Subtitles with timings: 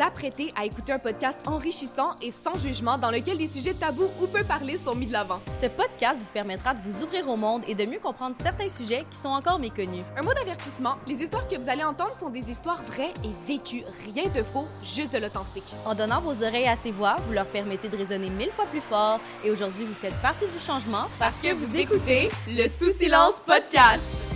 [0.00, 4.10] vous apprêtez à écouter un podcast enrichissant et sans jugement dans lequel des sujets tabous
[4.20, 5.40] ou peu parler sont mis de l'avant.
[5.60, 9.04] Ce podcast vous permettra de vous ouvrir au monde et de mieux comprendre certains sujets
[9.10, 10.04] qui sont encore méconnus.
[10.16, 13.82] Un mot d'avertissement, les histoires que vous allez entendre sont des histoires vraies et vécues,
[14.14, 15.74] rien de faux, juste de l'authentique.
[15.84, 18.80] En donnant vos oreilles à ces voix, vous leur permettez de résonner mille fois plus
[18.80, 23.42] fort et aujourd'hui vous faites partie du changement parce que vous écoutez le Sous Silence
[23.44, 24.29] Podcast.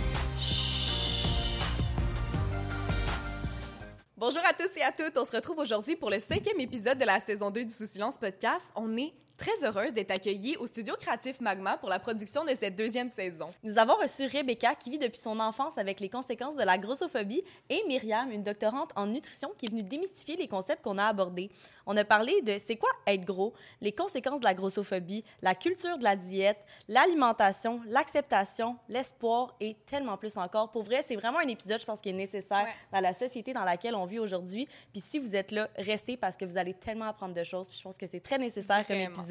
[4.27, 5.15] Bonjour à tous et à toutes.
[5.19, 8.17] On se retrouve aujourd'hui pour le cinquième épisode de la saison 2 du Sous Silence
[8.17, 8.71] Podcast.
[8.75, 12.75] On est très heureuse d'être accueillie au studio créatif Magma pour la production de cette
[12.75, 13.49] deuxième saison.
[13.63, 17.43] Nous avons reçu Rebecca qui vit depuis son enfance avec les conséquences de la grossophobie
[17.69, 21.49] et Myriam, une doctorante en nutrition qui est venue démystifier les concepts qu'on a abordés.
[21.85, 25.97] On a parlé de c'est quoi être gros, les conséquences de la grossophobie, la culture
[25.97, 30.71] de la diète, l'alimentation, l'acceptation, l'espoir et tellement plus encore.
[30.71, 33.63] Pour vrai, c'est vraiment un épisode, je pense, qui est nécessaire dans la société dans
[33.63, 34.67] laquelle on vit aujourd'hui.
[34.91, 37.67] Puis si vous êtes là, restez parce que vous allez tellement apprendre de choses.
[37.67, 39.24] Puis je pense que c'est très nécessaire comme épisode.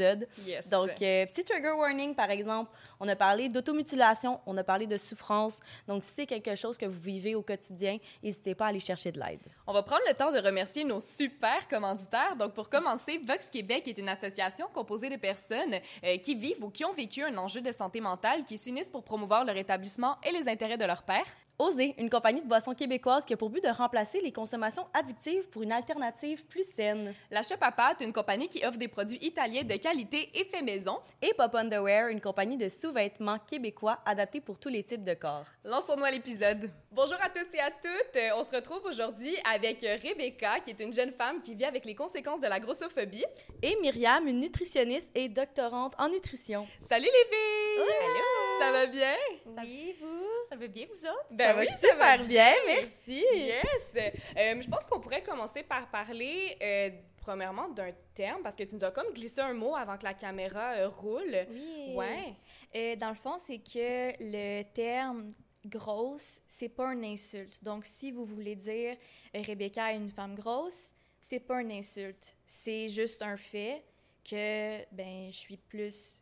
[0.70, 4.96] Donc, euh, petit trigger warning, par exemple, on a parlé d'automutilation, on a parlé de
[4.96, 5.60] souffrance.
[5.86, 9.12] Donc, si c'est quelque chose que vous vivez au quotidien, n'hésitez pas à aller chercher
[9.12, 9.40] de l'aide.
[9.66, 12.36] On va prendre le temps de remercier nos super commanditaires.
[12.36, 16.70] Donc, pour commencer, Vox Québec est une association composée de personnes euh, qui vivent ou
[16.70, 20.32] qui ont vécu un enjeu de santé mentale, qui s'unissent pour promouvoir leur établissement et
[20.32, 21.26] les intérêts de leur père.
[21.56, 25.48] Oser, une compagnie de boissons québécoise qui a pour but de remplacer les consommations addictives
[25.50, 27.14] pour une alternative plus saine.
[27.30, 30.98] La Shop à une compagnie qui offre des produits italiens de qualité et fait maison.
[31.22, 35.46] Et Pop Underwear, une compagnie de sous-vêtements québécois adaptés pour tous les types de corps.
[35.64, 36.68] Lançons-nous à l'épisode.
[36.90, 38.20] Bonjour à tous et à toutes.
[38.36, 41.94] On se retrouve aujourd'hui avec Rebecca, qui est une jeune femme qui vit avec les
[41.94, 43.24] conséquences de la grossophobie.
[43.62, 46.66] Et Myriam, une nutritionniste et doctorante en nutrition.
[46.88, 47.84] Salut les filles!
[48.04, 48.60] Allô!
[48.60, 49.16] Ça va bien?
[49.58, 50.26] Oui, vous?
[50.50, 51.26] Ça va bien, vous autres?
[51.30, 53.24] Ben ça oui, va super bien, merci.
[53.34, 53.94] Yes.
[53.96, 58.74] Euh, je pense qu'on pourrait commencer par parler euh, premièrement d'un terme parce que tu
[58.74, 61.36] nous as comme glissé un mot avant que la caméra euh, roule.
[61.50, 61.94] Oui.
[61.94, 62.96] Ouais.
[62.96, 65.32] dans le fond, c'est que le terme
[65.66, 67.62] grosse, c'est pas une insulte.
[67.62, 68.96] Donc, si vous voulez dire
[69.34, 72.36] Rebecca est une femme grosse, c'est pas une insulte.
[72.46, 73.82] C'est juste un fait
[74.28, 76.20] que ben je suis plus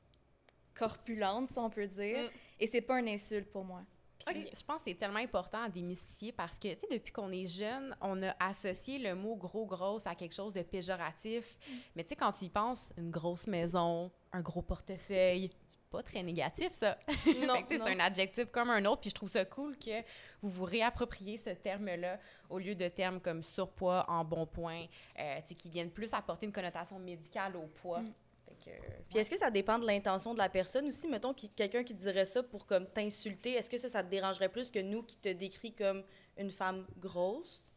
[0.75, 2.31] corpulente, si on peut dire, mm.
[2.61, 3.83] et c'est pas une insulte pour moi.
[4.29, 7.47] Je pense que c'est tellement important à démystifier parce que, tu sais, depuis qu'on est
[7.47, 11.45] jeune, on a associé le mot gros, grosse à quelque chose de péjoratif.
[11.45, 11.73] Mm.
[11.97, 15.51] Mais tu sais, quand tu y penses, une grosse maison, un gros portefeuille,
[15.93, 16.99] pas très négatif, ça.
[17.47, 19.03] Non, c'est un adjectif comme un autre.
[19.03, 20.01] Puis je trouve ça cool que
[20.41, 22.19] vous vous réappropriez ce terme-là
[22.49, 24.87] au lieu de termes comme surpoids, en bon point,
[25.19, 28.01] euh, qui viennent plus apporter une connotation médicale au poids.
[28.01, 28.13] Mm.
[29.11, 31.09] Puis est-ce que ça dépend de l'intention de la personne aussi?
[31.09, 34.71] Mettons quelqu'un qui dirait ça pour comme t'insulter, est-ce que ça, ça te dérangerait plus
[34.71, 36.03] que nous qui te décrit comme
[36.37, 37.73] une femme grosse?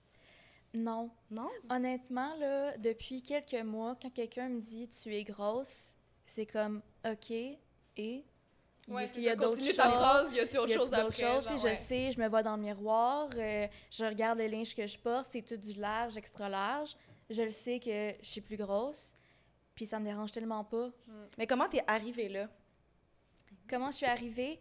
[0.74, 1.10] Non.
[1.32, 1.50] Non?
[1.70, 5.94] Honnêtement, là, depuis quelques mois, quand quelqu'un me dit tu es grosse,
[6.26, 8.26] c'est comme OK et.
[8.88, 9.76] Ouais, il y a d'autres choses.
[9.76, 11.12] ta phrase, y a-tu autre chose après?
[11.12, 14.86] Choses, Je sais, je me vois dans le miroir, euh, je regarde le linge que
[14.86, 16.96] je porte, c'est tout du large, extra large.
[17.32, 19.16] Je le sais que je suis plus grosse.
[19.76, 20.88] Puis ça me dérange tellement pas.
[20.88, 21.12] Mm.
[21.38, 22.48] Mais comment t'es arrivée là?
[23.70, 24.60] Comment je suis arrivée?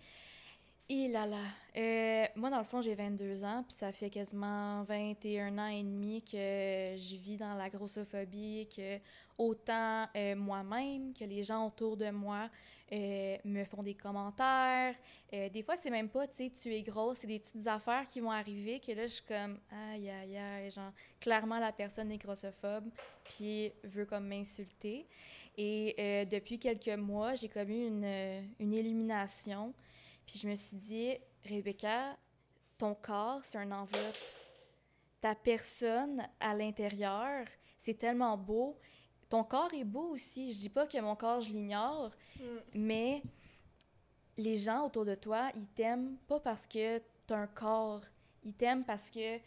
[0.88, 1.40] Et là là.
[1.78, 5.82] Euh, moi, dans le fond, j'ai 22 ans, puis ça fait quasiment 21 ans et
[5.82, 8.98] demi que je vis dans la grossophobie, que
[9.38, 12.50] autant euh, moi-même que les gens autour de moi
[12.94, 14.94] euh, me font des commentaires.
[15.32, 18.20] des fois, c'est même pas, tu sais, tu es grosse, c'est des petites affaires qui
[18.20, 19.58] vont arriver que là, je suis comme,
[19.90, 22.88] aïe, aïe, aïe, genre, clairement, la personne est grossophobe,
[23.24, 25.06] puis veut comme m'insulter.
[25.56, 29.74] Et depuis quelques mois, j'ai commis une, une illumination
[30.26, 31.16] puis je me suis dit,
[31.48, 32.16] Rebecca,
[32.78, 34.16] ton corps, c'est un enveloppe.
[35.20, 37.46] Ta personne à l'intérieur,
[37.78, 38.78] c'est tellement beau.
[39.34, 40.52] Ton corps est beau aussi.
[40.52, 42.44] Je dis pas que mon corps, je l'ignore, mm.
[42.74, 43.20] mais
[44.36, 48.02] les gens autour de toi, ils t'aiment pas parce que tu as un corps.
[48.44, 49.38] Ils t'aiment parce que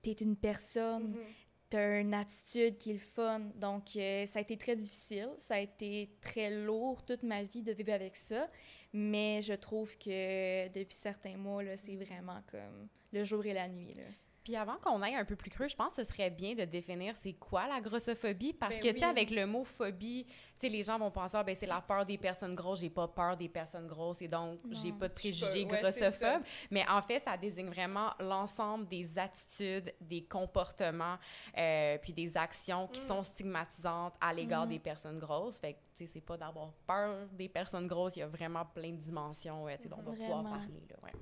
[0.00, 1.14] tu es une personne.
[1.14, 1.70] Mm-hmm.
[1.70, 3.40] Tu as une attitude qui est le fun.
[3.56, 5.30] Donc, euh, ça a été très difficile.
[5.40, 8.48] Ça a été très lourd toute ma vie de vivre avec ça.
[8.92, 13.94] Mais je trouve que depuis certains mois, c'est vraiment comme le jour et la nuit.
[13.94, 14.04] Là.
[14.42, 16.64] Puis avant qu'on aille un peu plus creux, je pense que ce serait bien de
[16.64, 20.32] définir c'est quoi la grossophobie parce ben que tu sais avec le mot phobie, tu
[20.58, 23.06] sais les gens vont penser ah, ben c'est la peur des personnes grosses, j'ai pas
[23.06, 26.42] peur des personnes grosses et donc j'ai pas de préjugés grossophobes,
[26.72, 31.18] mais en fait ça désigne vraiment l'ensemble des attitudes, des comportements
[31.56, 33.06] euh, puis des actions qui mm.
[33.06, 34.70] sont stigmatisantes à l'égard mm.
[34.70, 35.60] des personnes grosses.
[35.60, 38.64] Fait que tu sais c'est pas d'avoir peur des personnes grosses, il y a vraiment
[38.64, 41.12] plein de dimensions tu sais dont on va pouvoir parler là, ouais.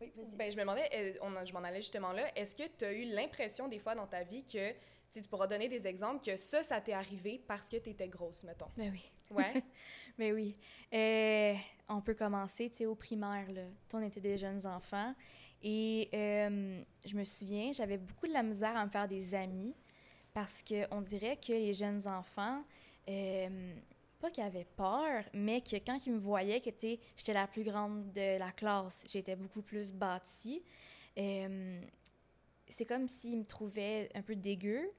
[0.00, 3.04] Ben, je me demandais, on, je m'en allais justement là, est-ce que tu as eu
[3.04, 4.72] l'impression des fois dans ta vie que
[5.10, 8.44] tu pourras donner des exemples que ça, ça t'est arrivé parce que tu étais grosse,
[8.44, 8.68] mettons?
[8.76, 9.10] Ben oui.
[9.30, 9.54] Ouais.
[10.18, 10.54] ben oui.
[10.92, 11.54] Euh,
[11.88, 13.62] on peut commencer, tu sais, au primaire, là.
[13.92, 15.14] on était des jeunes enfants.
[15.62, 19.74] Et euh, je me souviens, j'avais beaucoup de la misère à me faire des amis
[20.32, 22.62] parce qu'on dirait que les jeunes enfants,
[23.08, 23.74] euh,
[24.18, 28.12] pas qu'ils avaient peur, mais que quand ils me voyaient que j'étais la plus grande
[28.12, 30.62] de la classe, j'étais beaucoup plus bâtie,
[31.18, 31.80] euh,
[32.68, 34.90] c'est comme s'ils me trouvaient un peu dégueu.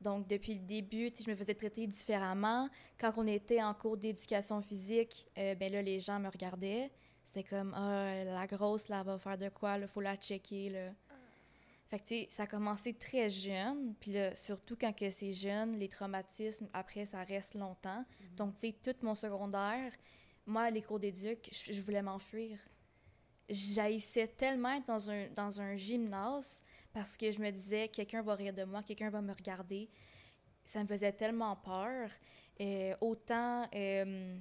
[0.00, 2.68] Donc, depuis le début, je me faisais traiter différemment.
[2.98, 6.90] Quand on était en cours d'éducation physique, euh, ben là, les gens me regardaient.
[7.24, 10.92] C'était comme, ah, la grosse, là, va faire de quoi, il faut la checker.
[11.88, 15.88] Fait que, ça a commencé très jeune, puis là, surtout quand que c'est jeune, les
[15.88, 18.04] traumatismes, après, ça reste longtemps.
[18.20, 18.36] Mhm.
[18.36, 19.92] Donc, tu sais, tout mon secondaire,
[20.46, 22.58] moi, les cours d'éduc, je, voulais m'enfuir.
[23.48, 26.62] J'haïssais tellement être dans un, dans un gymnase
[26.92, 29.88] parce que je me disais, quelqu'un va rire de moi, quelqu'un va me regarder.
[30.66, 32.10] Ça me faisait tellement peur.
[32.58, 33.66] et euh, autant...
[33.74, 34.38] Euh,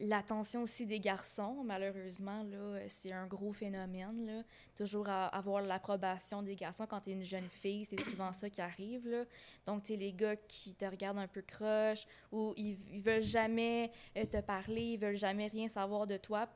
[0.00, 4.26] L'attention aussi des garçons, malheureusement, là, c'est un gros phénomène.
[4.26, 4.42] Là.
[4.74, 8.60] Toujours avoir l'approbation des garçons quand tu es une jeune fille, c'est souvent ça qui
[8.60, 9.06] arrive.
[9.06, 9.24] Là.
[9.66, 13.92] Donc, tu les gars qui te regardent un peu croche ou ils, ils veulent jamais
[14.16, 16.48] euh, te parler, ils veulent jamais rien savoir de toi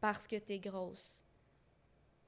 [0.00, 1.22] parce que tu es grosse.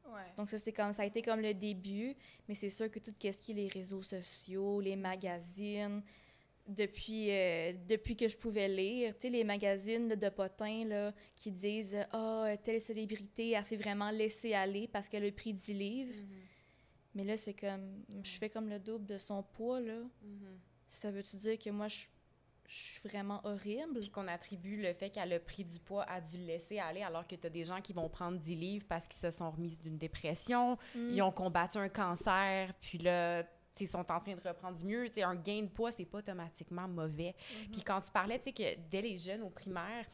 [0.07, 0.33] Ouais.
[0.37, 2.15] Donc ça c'est comme ça a été comme le début,
[2.49, 6.03] mais c'est sûr que tout ce qui est les réseaux sociaux, les magazines,
[6.71, 9.15] depuis, euh, depuis que je pouvais lire.
[9.15, 13.77] Tu sais, les magazines de potins là, qui disent «Ah, oh, telle célébrité, elle s'est
[13.77, 16.15] vraiment laissée aller parce qu'elle a pris du livre.
[16.15, 17.15] Mm-hmm.
[17.17, 18.05] Mais là, c'est comme...
[18.23, 19.95] Je fais comme le double de son poids, là.
[19.95, 20.57] Mm-hmm.
[20.89, 22.05] Ça veut-tu dire que moi, je,
[22.67, 23.99] suis vraiment horrible?
[23.99, 27.27] Puis qu'on attribue le fait qu'elle a pris du poids à dû laisser aller alors
[27.27, 29.77] que tu as des gens qui vont prendre 10 livres parce qu'ils se sont remis
[29.77, 31.11] d'une dépression, mm.
[31.15, 33.45] ils ont combattu un cancer, puis là
[33.79, 35.07] ils sont en train de reprendre du mieux.
[35.23, 37.35] un gain de poids, c'est pas automatiquement mauvais.
[37.35, 37.71] Mm-hmm.
[37.73, 40.07] Puis quand tu parlais, tu sais, que dès les jeunes au primaire,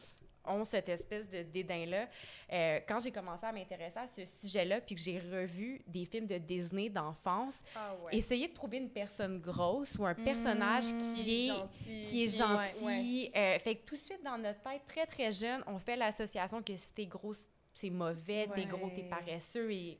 [0.47, 2.07] ont cette espèce de dédain-là.
[2.51, 6.27] Euh, quand j'ai commencé à m'intéresser à ce sujet-là, puis que j'ai revu des films
[6.27, 11.13] de Disney d'enfance, ah essayer de trouver une personne grosse ou un personnage mm-hmm.
[11.15, 13.31] qui, est, gentil, qui est gentil.
[13.35, 16.61] Euh, fait que tout de suite, dans notre tête, très, très jeune, on fait l'association
[16.61, 17.33] que si t'es gros,
[17.77, 19.99] c'est mauvais, t'es gros, t'es paresseux et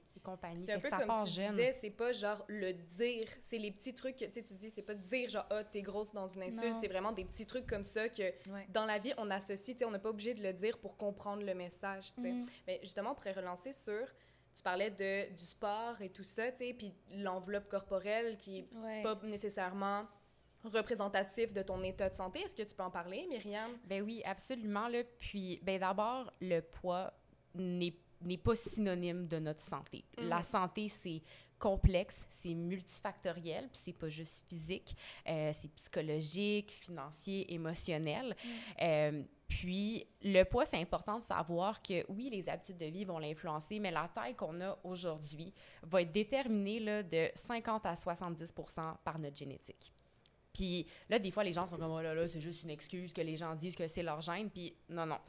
[0.58, 4.18] c'est un peu comme tu disais, c'est pas genre le dire, c'est les petits trucs
[4.18, 7.12] que tu dis, c'est pas dire genre ah t'es grosse dans une insulte, c'est vraiment
[7.12, 8.34] des petits trucs comme ça que
[8.70, 10.98] dans la vie on associe, tu sais, on n'est pas obligé de le dire pour
[10.98, 12.32] comprendre le message, tu sais.
[12.32, 12.46] Mm.
[12.66, 14.08] Mais justement on pourrait relancer sur
[14.56, 19.04] tu parlais de du sport et tout ça, tu sais, puis l'enveloppe corporelle qui est
[19.04, 20.08] pas nécessairement
[20.64, 22.40] représentatif de ton état de santé.
[22.42, 23.72] Est-ce que tu peux en parler, Myriam?
[23.86, 24.88] Ben oui, absolument.
[24.88, 25.04] Là.
[25.20, 27.14] Puis, ben d'abord, le poids
[27.58, 30.04] n'est pas synonyme de notre santé.
[30.18, 30.28] Mm.
[30.28, 31.22] La santé, c'est
[31.60, 34.96] complexe, c'est multifactoriel, puis c'est pas juste physique,
[35.28, 38.36] euh, c'est psychologique, financier, émotionnel.
[38.44, 38.50] Mm.
[38.82, 43.18] Euh, puis, le poids, c'est important de savoir que oui, les habitudes de vie vont
[43.18, 48.98] l'influencer, mais la taille qu'on a aujourd'hui va être déterminée là, de 50 à 70%
[49.04, 49.94] par notre génétique.
[50.54, 53.14] Puis là, des fois, les gens sont comme, oh là là, c'est juste une excuse
[53.14, 54.50] que les gens disent que c'est leur gène.
[54.50, 55.20] Puis non, non.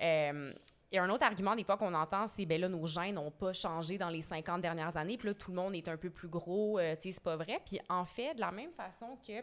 [0.00, 0.52] Euh,
[0.92, 3.52] et un autre argument, des fois, qu'on entend, c'est ben là, nos gènes n'ont pas
[3.52, 6.28] changé dans les 50 dernières années, puis là, tout le monde est un peu plus
[6.28, 7.60] gros, euh, tu sais, c'est pas vrai.
[7.64, 9.42] Puis en fait, de la même façon que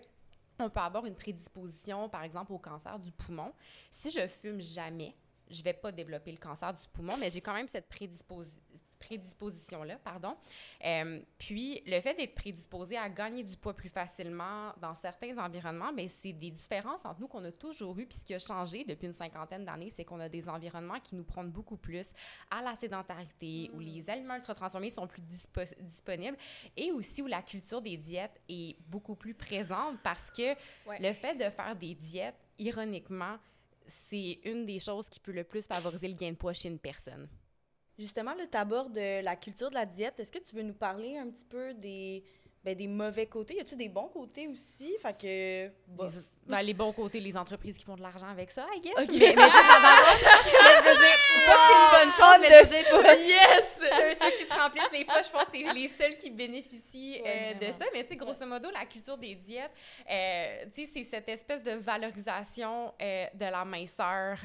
[0.59, 3.51] on peut avoir une prédisposition, par exemple, au cancer du poumon,
[3.89, 5.15] si je fume jamais,
[5.49, 8.61] je vais pas développer le cancer du poumon, mais j'ai quand même cette prédisposition
[9.01, 10.35] prédisposition-là, pardon.
[10.85, 15.91] Euh, puis, le fait d'être prédisposé à gagner du poids plus facilement dans certains environnements,
[15.91, 18.05] bien, c'est des différences entre nous qu'on a toujours eues.
[18.05, 21.15] Puis, ce qui a changé depuis une cinquantaine d'années, c'est qu'on a des environnements qui
[21.15, 22.07] nous prennent beaucoup plus
[22.49, 23.81] à la sédentarité, où mm.
[23.81, 26.37] les aliments ultra transformés sont plus disponibles
[26.77, 30.53] et aussi où la culture des diètes est beaucoup plus présente parce que
[30.99, 33.37] le fait de faire des diètes, ironiquement,
[33.85, 36.79] c'est une des choses qui peut le plus favoriser le gain de poids chez une
[36.79, 37.27] personne.
[37.97, 40.19] Justement, tu abordes la culture de la diète.
[40.19, 42.23] Est-ce que tu veux nous parler un petit peu des,
[42.63, 43.57] ben, des mauvais côtés?
[43.57, 44.95] Y a-tu des bons côtés aussi?
[44.99, 45.71] Fait que.
[46.51, 48.93] Ben, les bons côtés, les entreprises qui font de l'argent avec ça, I guess.
[48.97, 49.09] OK.
[49.11, 53.81] Mais, mais, je veux dire, pas que c'est une bonne chose, mais je yes!
[54.21, 57.53] ceux, qui se remplissent les poches, je pense que c'est les seuls qui bénéficient euh,
[57.53, 57.85] de ça.
[57.93, 59.71] Mais tu sais, grosso modo, la culture des diètes,
[60.09, 64.37] euh, tu sais, c'est cette espèce de valorisation euh, de la minceur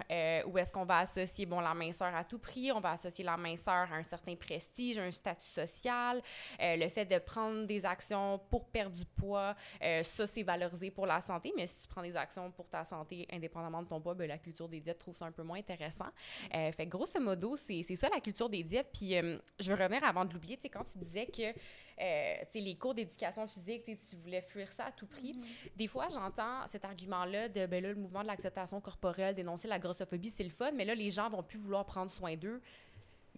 [0.47, 3.37] où est-ce qu'on va associer, bon, la minceur à tout prix, on va associer la
[3.37, 6.23] minceur à un certain prestige, un statut social,
[6.61, 9.55] le fait de prendre des actions pour perdre du poids,
[10.03, 11.53] ça, c'est valorisé pour la santé.
[11.57, 14.39] Mais si tu prends des actions pour ta santé indépendamment de ton poids, ben, la
[14.39, 16.07] culture des diètes trouve ça un peu moins intéressant.
[16.55, 18.91] Euh, fait grosso modo, c'est ça la culture des diètes.
[18.93, 21.55] Puis euh, je veux revenir avant de l'oublier, tu quand tu disais que
[22.01, 25.33] euh, les cours d'éducation physique, tu voulais fuir ça à tout prix.
[25.33, 25.77] Mm-hmm.
[25.77, 29.79] Des fois, j'entends cet argument-là de, ben là, le mouvement de l'acceptation corporelle, dénoncer la
[29.79, 32.61] grossophobie, c'est le fun, mais là, les gens vont plus vouloir prendre soin d'eux.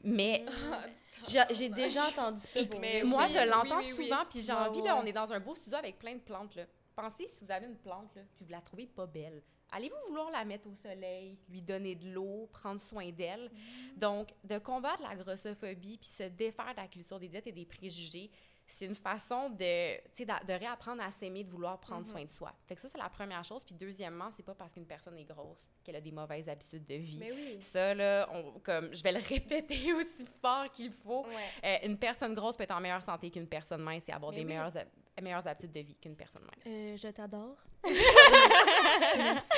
[0.05, 0.45] Mais
[1.51, 2.61] j'ai déjà entendu ça.
[3.05, 5.99] Moi, je l'entends souvent, puis j'ai envie, là, on est dans un beau studio avec
[5.99, 6.65] plein de plantes, là.
[6.99, 9.41] Pensez si vous avez une plante, là, puis vous la trouvez pas belle.
[9.71, 13.53] Allez-vous vouloir la mettre au soleil, lui donner de l'eau, prendre soin d'elle?
[13.53, 13.99] Mm.
[14.01, 17.67] Donc, de combattre la grossophobie puis se défaire de la culture des diètes et des
[17.67, 18.33] préjugés,
[18.67, 22.11] c'est une façon de, de réapprendre à s'aimer, de vouloir prendre mm-hmm.
[22.11, 22.53] soin de soi.
[22.67, 23.63] Fait que ça, c'est la première chose.
[23.63, 26.95] Puis deuxièmement, c'est pas parce qu'une personne est grosse qu'elle a des mauvaises habitudes de
[26.95, 27.19] vie.
[27.21, 27.63] Mais oui.
[27.63, 28.29] Ça, là,
[28.65, 31.25] comme, je vais le répéter aussi fort qu'il faut.
[31.65, 34.45] Euh, une personne grosse peut être en meilleure santé qu'une personne mince et avoir des
[34.45, 34.73] meilleures,
[35.21, 36.67] meilleures habitudes de vie qu'une personne mince.
[36.67, 37.57] Euh, je t'adore.
[37.85, 39.51] Merci.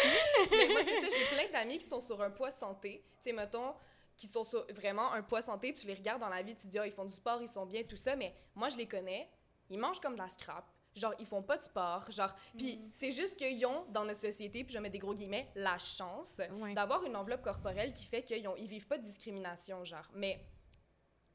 [0.50, 3.04] Mais moi, c'est ça, j'ai plein d'amis qui sont sur un poids santé.
[3.22, 3.74] Tu sais, mettons,
[4.16, 6.86] qui sont vraiment un poids santé, tu les regardes dans la vie, tu dis, ah,
[6.86, 9.30] ils font du sport, ils sont bien, tout ça, mais moi, je les connais,
[9.70, 10.66] ils mangent comme de la scrap.
[10.94, 12.10] Genre, ils font pas de sport.
[12.10, 12.90] Genre, puis mm.
[12.92, 16.40] c'est juste qu'ils ont, dans notre société, puis je mets des gros guillemets, la chance
[16.74, 20.08] d'avoir une enveloppe corporelle qui fait qu'ils ils vivent pas de discrimination, genre.
[20.14, 20.44] Mais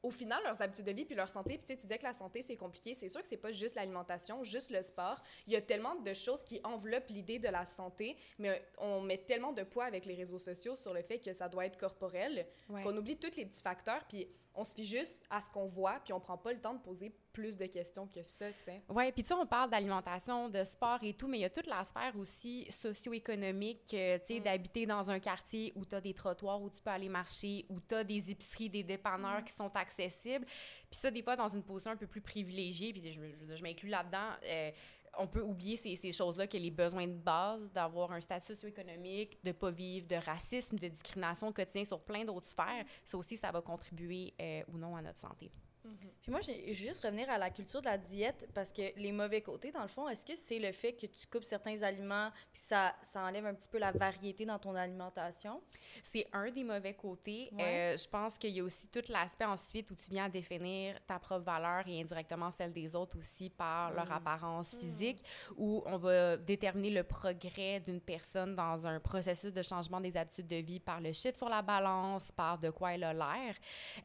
[0.06, 2.04] au final, leurs habitudes de vie puis leur santé, puis tu, sais, tu disais que
[2.04, 2.94] la santé, c'est compliqué.
[2.94, 5.20] C'est sûr que c'est pas juste l'alimentation, juste le sport.
[5.48, 9.18] Il y a tellement de choses qui enveloppent l'idée de la santé, mais on met
[9.18, 12.46] tellement de poids avec les réseaux sociaux sur le fait que ça doit être corporel
[12.68, 14.04] qu'on oublie tous les petits facteurs.
[14.08, 16.74] Puis on se fie juste à ce qu'on voit, puis on prend pas le temps
[16.74, 18.82] de poser plus de questions que ça, tu sais.
[18.88, 21.50] Oui, puis tu sais, on parle d'alimentation, de sport et tout, mais il y a
[21.50, 24.42] toute la sphère aussi socio-économique, euh, tu sais, mm.
[24.42, 27.78] d'habiter dans un quartier où tu as des trottoirs où tu peux aller marcher, où
[27.78, 29.44] tu as des épiceries, des dépanneurs mm.
[29.44, 30.46] qui sont accessibles.
[30.46, 33.62] Puis ça, des fois, dans une position un peu plus privilégiée, puis je, je, je
[33.62, 34.70] m'inclus là-dedans, euh,
[35.18, 39.36] on peut oublier ces, ces choses-là, que les besoins de base, d'avoir un statut socio-économique,
[39.44, 43.36] de ne pas vivre de racisme, de discrimination quotidien sur plein d'autres sphères, ça aussi,
[43.36, 45.50] ça va contribuer euh, ou non à notre santé.
[45.86, 46.10] Mhm.
[46.22, 49.40] Puis moi, j'ai juste revenir à la culture de la diète parce que les mauvais
[49.40, 52.62] côtés, dans le fond, est-ce que c'est le fait que tu coupes certains aliments puis
[52.62, 55.62] ça, ça enlève un petit peu la variété dans ton alimentation?
[56.02, 57.50] C'est un des mauvais côtés.
[57.58, 61.18] Euh, je pense qu'il y a aussi tout l'aspect ensuite où tu viens définir ta
[61.18, 64.12] propre valeur et indirectement celle des autres aussi par leur mm.
[64.12, 64.78] apparence mm.
[64.80, 65.24] physique,
[65.56, 70.48] où on va déterminer le progrès d'une personne dans un processus de changement des habitudes
[70.48, 73.54] de vie par le chiffre sur la balance, par de quoi elle a l'air.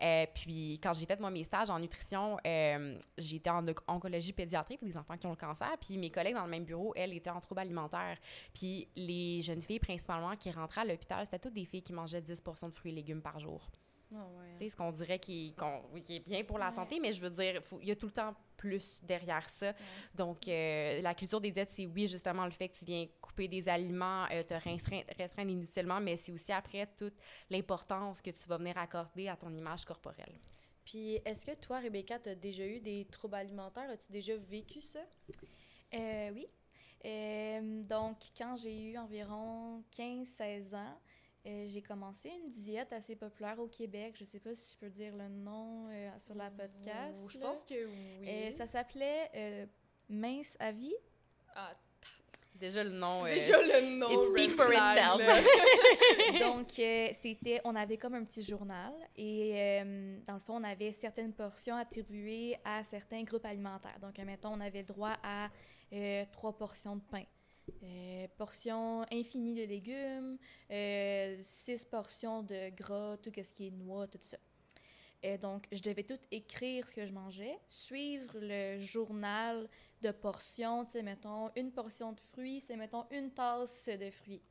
[0.02, 4.80] Euh, puis quand j'ai fait moi mes stages en nutrition, euh, j'étais en oncologie pédiatrique
[4.80, 5.72] pour des enfants qui ont le cancer.
[5.80, 8.18] Puis mes collègues dans le même bureau, elles étaient en troubles alimentaires.
[8.54, 12.22] Puis les jeunes filles, principalement, qui rentraient à l'hôpital, c'était toutes des filles qui mangeaient
[12.22, 13.62] 10% de fruits et légumes par jour.
[14.14, 14.18] Oh,
[14.60, 14.70] ouais.
[14.70, 15.56] ce qu'on dirait qui,
[16.10, 18.36] est bien pour la santé, mais je veux dire, il y a tout le temps
[18.58, 19.74] plus derrière ça.
[20.14, 23.48] Donc, euh, la culture des diètes, c'est oui, justement, le fait que tu viens couper
[23.48, 27.16] des aliments, euh, te restreindre, restreindre inutilement, mais c'est aussi après toute
[27.50, 30.34] l'importance que tu vas venir accorder à ton image corporelle.
[30.86, 33.90] Puis, est-ce que toi, Rebecca, tu as déjà eu des troubles alimentaires?
[33.90, 35.00] As-tu déjà vécu ça?
[35.94, 36.48] Euh, oui.
[37.06, 41.00] Euh, donc, quand j'ai eu environ 15-16 ans,
[41.48, 44.14] euh, j'ai commencé une diète assez populaire au Québec.
[44.16, 47.28] Je ne sais pas si je peux dire le nom sur la podcast.
[47.30, 48.54] je pense que oui.
[48.54, 49.68] ça s'appelait
[50.10, 50.96] Mince à vie.
[51.56, 51.76] Ah,
[52.62, 53.24] Déjà le nom.
[53.24, 54.08] Déjà le nom.
[54.12, 55.20] It speaks for itself.
[56.40, 60.64] Donc, euh, c'était, on avait comme un petit journal et euh, dans le fond, on
[60.64, 63.98] avait certaines portions attribuées à certains groupes alimentaires.
[64.00, 65.50] Donc, mettons, on avait droit à
[65.92, 67.24] euh, trois portions de pain.
[68.38, 70.38] portions infinies de légumes,
[71.42, 74.38] six portions de gras, tout ce qui est noix, tout ça.
[75.24, 79.70] Et donc, je devais tout écrire ce que je mangeais, suivre le journal
[80.02, 80.86] de portions.
[80.86, 84.42] Tu sais, mettons, une portion de fruits, c'est, mettons, une tasse de fruits.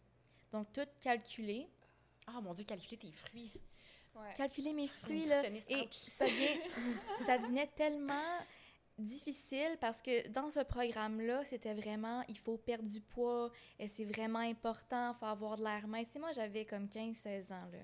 [0.53, 1.69] Donc, tout calculer.
[2.27, 3.53] Ah, oh, mon Dieu, calculer tes fruits.
[4.37, 5.43] Calculer mes fruits, là.
[5.69, 6.27] Et ça,
[7.27, 8.39] ça devenait tellement
[9.01, 14.05] difficile parce que dans ce programme-là, c'était vraiment, il faut perdre du poids, et c'est
[14.05, 16.15] vraiment important, il faut avoir de l'air mince.
[16.19, 17.79] moi, j'avais comme 15-16 ans, là.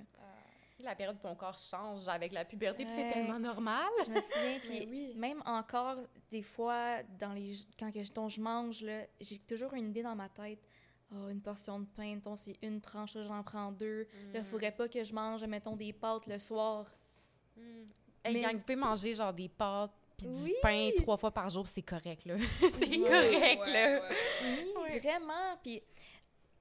[0.81, 3.89] La période de ton corps change avec la puberté, puis c'est tellement normal.
[4.05, 5.97] Je me souviens, puis même encore,
[6.31, 8.85] des fois, dans les, quand que, je mange,
[9.21, 10.61] j'ai toujours une idée dans ma tête.
[11.13, 14.03] Oh, une portion de pain, mettons, c'est une tranche, j'en prends deux.
[14.03, 14.45] Là, il ne mm.
[14.45, 16.87] faudrait pas que je mange, mettons, des pâtes le soir.
[17.57, 17.61] Mm.
[18.25, 18.43] Mais...
[18.43, 21.83] Quand vous pouvez manger, genre, des pâtes puis du pain trois fois par jour, c'est
[21.83, 22.37] correct, là.
[22.61, 24.01] c'est correct, là.
[24.43, 25.57] Oui, vraiment.
[25.63, 25.83] Puis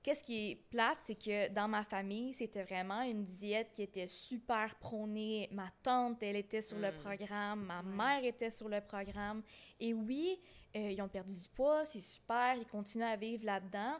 [0.05, 4.05] Qu'est-ce qui est plate, c'est que dans ma famille, c'était vraiment une diète qui était
[4.05, 5.49] super prônée.
[5.51, 6.99] Ma tante, elle était sur le hmm.
[6.99, 9.41] programme, ma mère était sur le programme.
[9.79, 10.39] Et oui,
[10.75, 13.97] euh, ils ont perdu du poids, c'est super, ils continuent à vivre là-dedans.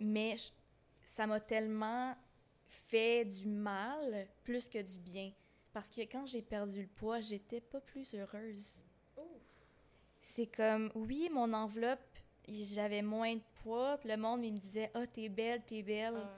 [0.00, 0.50] Mais je-
[1.02, 2.14] ça m'a tellement
[2.66, 5.32] fait du mal plus que du bien.
[5.72, 8.82] Parce que quand j'ai perdu le poids, j'étais pas plus heureuse.
[10.20, 14.90] C'est comme, oui, mon enveloppe, j'avais moins de poids, puis le monde il me disait
[14.94, 16.28] «Ah, t'es belle, t'es belle Ah.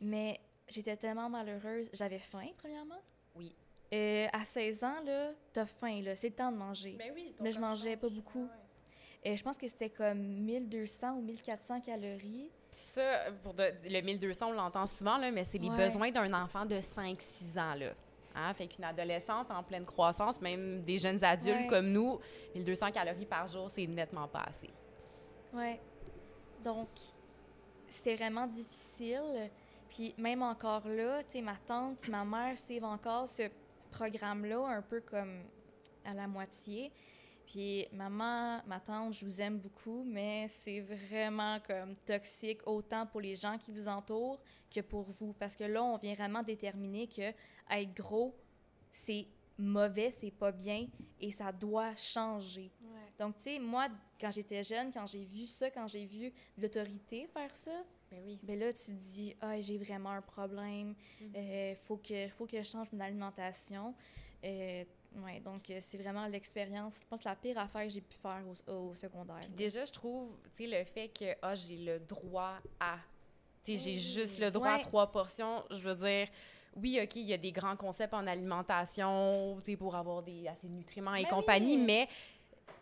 [0.00, 0.38] Mais
[0.68, 1.88] j'étais tellement malheureuse.
[1.92, 3.00] J'avais faim, premièrement.
[3.36, 3.54] Oui.
[3.92, 6.16] Euh, à 16 ans, là, t'as faim, là.
[6.16, 6.96] C'est le temps de manger.
[6.98, 8.42] Ben oui, Mais je mangeais pas beaucoup.
[8.44, 9.32] Ouais.
[9.32, 12.50] Euh, je pense que c'était comme 1200 ou 1400 calories.
[12.70, 15.86] Ça, pour de- le 1200, on l'entend souvent, là, mais c'est les Ouais.
[15.88, 17.74] besoins d'un enfant de 5-6 ans.
[17.74, 17.92] Là.
[18.34, 18.52] Hein?
[18.54, 21.66] Fait qu'une adolescente en pleine croissance, même des jeunes adultes Ouais.
[21.68, 22.18] comme nous,
[22.54, 24.70] 1200 calories par jour, c'est nettement pas assez.
[25.52, 25.80] Ouais.
[26.64, 26.88] Donc,
[27.88, 29.50] c'était vraiment difficile.
[29.88, 33.44] Puis même encore là, tu sais, ma tante, ma mère suivent encore ce
[33.90, 35.42] programme-là, un peu comme
[36.04, 36.90] à la moitié.
[37.46, 43.20] Puis maman, ma tante, je vous aime beaucoup, mais c'est vraiment comme toxique autant pour
[43.20, 44.40] les gens qui vous entourent
[44.74, 45.34] que pour vous.
[45.34, 47.32] Parce que là, on vient vraiment déterminer que
[47.70, 48.34] être gros,
[48.90, 49.26] c'est
[49.58, 50.88] mauvais, c'est pas bien
[51.20, 52.72] et ça doit changer.
[53.18, 53.88] Donc, tu sais, moi,
[54.20, 57.70] quand j'étais jeune, quand j'ai vu ça, quand j'ai vu l'autorité faire ça,
[58.10, 58.38] Ben oui.
[58.42, 60.94] ben là, tu te dis, ah, j'ai vraiment un problème,
[61.36, 63.94] euh, faut, que, faut que je change mon alimentation.
[64.44, 64.84] Euh,
[65.24, 68.42] ouais, donc, euh, c'est vraiment l'expérience, je pense, la pire affaire que j'ai pu faire
[68.68, 69.38] au, au secondaire.
[69.40, 72.96] Puis déjà, je trouve, tu sais, le fait que ah, j'ai le droit à.
[73.64, 75.64] Tu sais, j'ai juste le droit à trois portions.
[75.70, 76.28] Je veux dire,
[76.76, 80.46] oui, OK, il y a des grands concepts en alimentation, tu sais, pour avoir des,
[80.48, 81.84] assez de nutriments et Ben compagnie, oui.
[81.86, 82.08] mais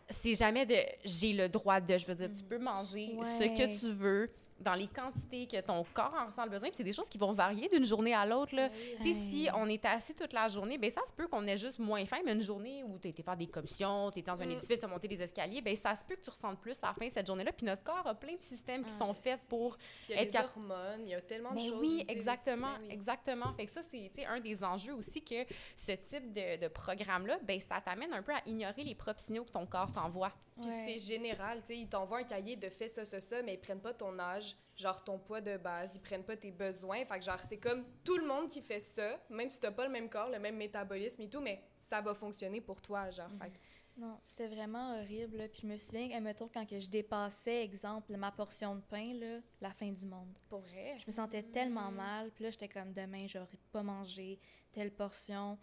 [0.09, 1.97] c'est jamais de j'ai le droit de.
[1.97, 4.29] Je veux dire, tu peux manger ce que tu veux
[4.59, 6.69] dans les quantités que ton corps en ressent le besoin.
[6.69, 8.55] Puis c'est des choses qui vont varier d'une journée à l'autre.
[8.55, 8.69] là.
[9.01, 11.57] Tu sais, si on est assis toute la journée, ben ça se peut qu'on ait
[11.57, 14.21] juste moins faim, mais une journée où tu as été faire des commissions, tu es
[14.21, 14.51] dans un Mm.
[14.51, 16.93] édifice, tu as monté des escaliers, ben ça se peut que tu ressentes plus la
[16.93, 17.51] faim cette journée-là.
[17.51, 19.47] Puis notre corps a plein de systèmes qui Ah, sont faits sais.
[19.49, 21.61] pour Puis il y a être les cap- hormones, il y a tellement de mais
[21.69, 21.79] choses.
[21.79, 22.93] oui, exactement, Ben oui.
[22.93, 23.53] exactement.
[23.53, 25.43] Fait que ça, c'est tu sais, un des enjeux aussi que
[25.75, 29.43] ce type de, de programme-là, ben ça t'amène un peu à ignorer les propres signaux
[29.43, 30.31] que ton corps t'envoie.
[30.61, 30.85] Puis Ouais.
[30.97, 33.59] c'est général, tu sais, ils t'envoient un cahier de fais ça, ça, ça, mais ils
[33.59, 34.42] prennent pas ton âge,
[34.75, 37.05] genre ton poids de base, ils prennent pas tes besoins.
[37.05, 39.85] Fait que genre, c'est comme tout le monde qui fait ça, même si t'as pas
[39.85, 43.29] le même corps, le même métabolisme et tout, mais ça va fonctionner pour toi, genre.
[43.41, 43.57] Fait que-
[43.95, 45.37] Non, c'était vraiment horrible.
[45.37, 45.47] là.
[45.47, 49.39] Puis je me souviens, mettons, quand que je dépassais, exemple, ma portion de pain, là,
[49.61, 50.35] la fin du monde.
[50.49, 50.97] pour vrai?
[50.99, 52.31] Je me sentais tellement mal.
[52.31, 54.39] Puis là, j'étais comme demain, j'aurais pas mangé
[54.71, 55.59] telle portion.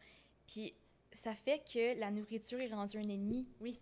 [0.47, 0.73] Puis
[1.11, 3.49] ça fait que la nourriture est rendue un ennemi.
[3.61, 3.81] Oui.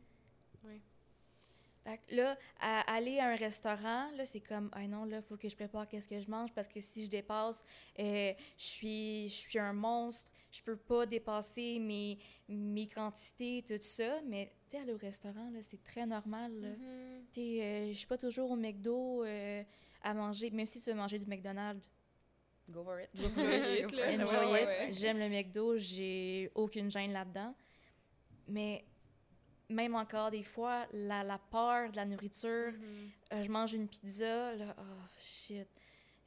[1.84, 5.36] Fait que là, à aller à un restaurant, là, c'est comme, ah non, là, faut
[5.36, 7.64] que je prépare qu'est-ce que je mange parce que si je dépasse,
[7.98, 13.78] euh, je suis, je suis un monstre, je peux pas dépasser mes, mes quantités, tout
[13.80, 14.20] ça.
[14.26, 16.68] Mais, tu sais, aller au restaurant, là, c'est très normal, là.
[17.32, 19.62] Tu sais, euh, je suis pas toujours au McDo euh,
[20.02, 21.88] à manger, même si tu veux manger du McDonald's.
[22.70, 23.08] Go for it.
[23.14, 24.88] Enjoy it, Ouais, ouais, ouais.
[24.92, 27.54] J'aime le McDo, j'ai aucune gêne là-dedans.
[28.46, 28.84] Mais
[29.68, 32.72] même encore des fois, la, la peur de la nourriture,
[33.32, 34.82] euh, je mange une pizza, là, oh
[35.20, 35.66] shit,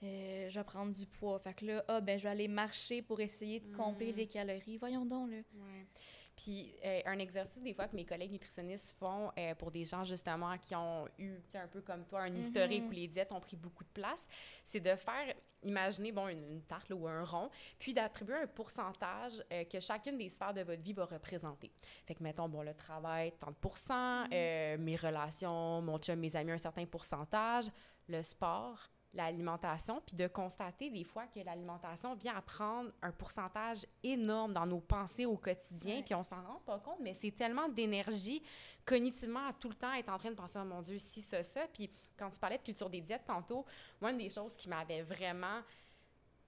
[0.03, 1.37] euh, je vais prendre du poids.
[1.39, 4.15] Fait que là, ah, ben, je vais aller marcher pour essayer de combler Mm.
[4.15, 4.77] les calories.
[4.77, 5.37] Voyons donc, là.
[5.37, 5.85] Ouais.
[6.35, 10.03] Puis euh, un exercice des fois que mes collègues nutritionnistes font euh, pour des gens
[10.03, 12.87] justement qui ont eu un peu comme toi un historique Mhm.
[12.87, 14.27] où les diètes ont pris beaucoup de place,
[14.63, 18.47] c'est de faire imaginer bon une, une tarte là, ou un rond, puis d'attribuer un
[18.47, 21.71] pourcentage euh, que chacune des sphères de votre vie va représenter.
[22.05, 26.57] Fait que mettons bon le travail 30% euh, mes relations, mon chum, mes amis un
[26.57, 27.65] certain pourcentage,
[28.07, 33.85] le sport l'alimentation, puis de constater des fois que l'alimentation vient à prendre un pourcentage
[34.03, 37.67] énorme dans nos pensées au quotidien, puis on s'en rend pas compte, mais c'est tellement
[37.67, 38.41] d'énergie
[38.85, 41.43] cognitivement à tout le temps être en train de penser, oh mon Dieu, si, ça,
[41.43, 41.67] ça.
[41.73, 43.65] Puis quand tu parlais de culture des diètes tantôt,
[43.99, 45.61] moi, une des choses qui m'avait vraiment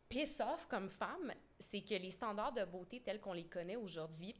[0.07, 4.35] piss off comme femme, c'est que les standards de beauté tels qu'on les connaît aujourd'hui,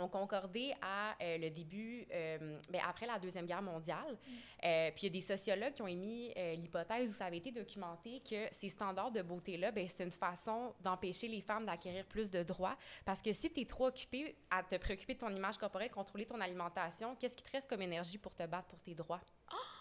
[0.00, 4.16] ont concordé à euh, le début, euh, ben, après la Deuxième Guerre mondiale.
[4.64, 7.38] Euh, puis il y a des sociologues qui ont émis euh, l'hypothèse où ça avait
[7.38, 12.04] été documenté que ces standards de beauté-là, ben, c'est une façon d'empêcher les femmes d'acquérir
[12.06, 12.76] plus de droits.
[13.04, 16.26] Parce que si tu es trop occupée à te préoccuper de ton image corporelle, contrôler
[16.26, 19.20] ton alimentation, qu'est-ce qui te reste comme énergie pour te battre pour tes droits?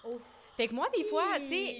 [0.05, 0.19] Oh.
[0.57, 1.75] Fait que moi, des fois, tu sais,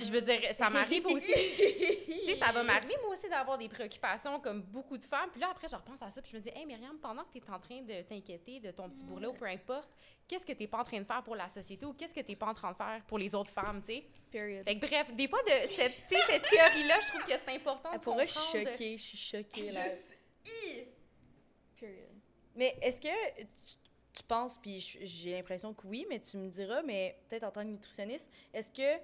[0.00, 1.32] je veux dire, ça m'arrive aussi.
[2.06, 5.30] tu sais, ça va m'arriver, moi aussi, d'avoir des préoccupations comme beaucoup de femmes.
[5.30, 7.30] Puis là, après, je repense à ça, puis je me dis, hey, Myriam, pendant que
[7.30, 9.88] tu es en train de t'inquiéter de ton petit bourrelet ou peu importe,
[10.26, 12.20] qu'est-ce que tu n'es pas en train de faire pour la société ou qu'est-ce que
[12.20, 14.04] tu n'es pas en train de faire pour les autres femmes, tu sais?
[14.32, 14.64] Period.
[14.64, 17.54] Fait que bref, des fois, de cette, tu sais, cette théorie-là, je trouve que c'est
[17.54, 18.98] important Pour vrai, je suis choquée.
[18.98, 19.84] Je suis choquée, là.
[19.84, 20.18] Juste-!
[21.78, 22.18] Period.
[22.56, 23.76] Mais est-ce que tu,
[24.18, 27.62] tu penses, puis j'ai l'impression que oui, mais tu me diras, mais peut-être en tant
[27.62, 29.00] que nutritionniste, est-ce que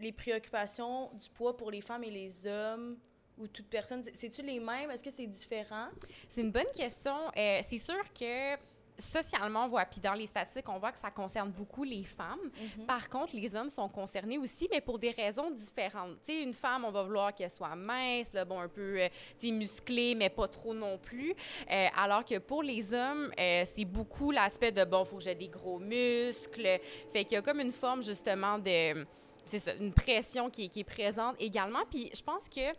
[0.00, 2.98] les préoccupations du poids pour les femmes et les hommes
[3.38, 4.90] ou toute personne, c'est-tu les mêmes?
[4.90, 5.88] Est-ce que c'est différent?
[6.28, 7.28] C'est une bonne question.
[7.36, 8.56] Euh, c'est sûr que
[8.98, 12.50] socialement, on voit, puis dans les statistiques, on voit que ça concerne beaucoup les femmes.
[12.78, 12.86] Mhm.
[12.86, 16.16] Par contre, les hommes sont concernés aussi, mais pour des raisons différentes.
[16.24, 19.08] Tu sais, une femme, on va vouloir qu'elle soit mince, là, bon, un peu euh,
[19.50, 21.34] musclée, mais pas trop non plus.
[21.70, 25.34] Euh, alors que pour les hommes, euh, c'est beaucoup l'aspect de, bon, faut que j'ai
[25.34, 26.80] des gros muscles.
[27.12, 29.06] Fait qu'il y a comme une forme, justement, de...
[29.48, 31.84] C'est ça, une pression qui, qui est présente également.
[31.88, 32.74] Puis je pense que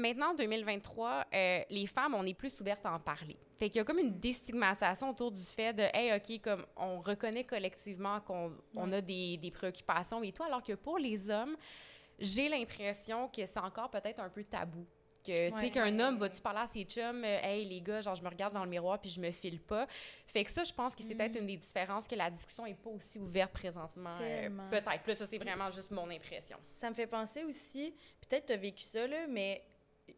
[0.00, 3.36] maintenant, en 2023, euh, les femmes, on est plus ouvertes à en parler.
[3.58, 7.00] Fait qu'il y a comme une déstigmatisation autour du fait de, hey, OK, comme on
[7.00, 11.56] reconnaît collectivement qu'on on a des, des préoccupations et tout, alors que pour les hommes,
[12.18, 14.86] j'ai l'impression que c'est encore peut-être un peu tabou.
[15.24, 15.70] Que, tu sais, Ouais.
[15.70, 18.54] qu'un homme, va-tu parler à ses chums, euh, hey, les gars, genre, je me regarde
[18.54, 19.86] dans le miroir puis je me file pas.
[20.26, 22.72] Fait que ça, je pense que c'est peut-être une des différences, que la discussion est
[22.72, 24.16] pas aussi ouverte présentement.
[24.22, 25.02] euh, peut-être.
[25.02, 26.56] Plus, ça, c'est vraiment juste mon impression.
[26.72, 27.94] Ça me fait penser aussi,
[28.26, 29.62] peut-être tu as vécu ça, là, mais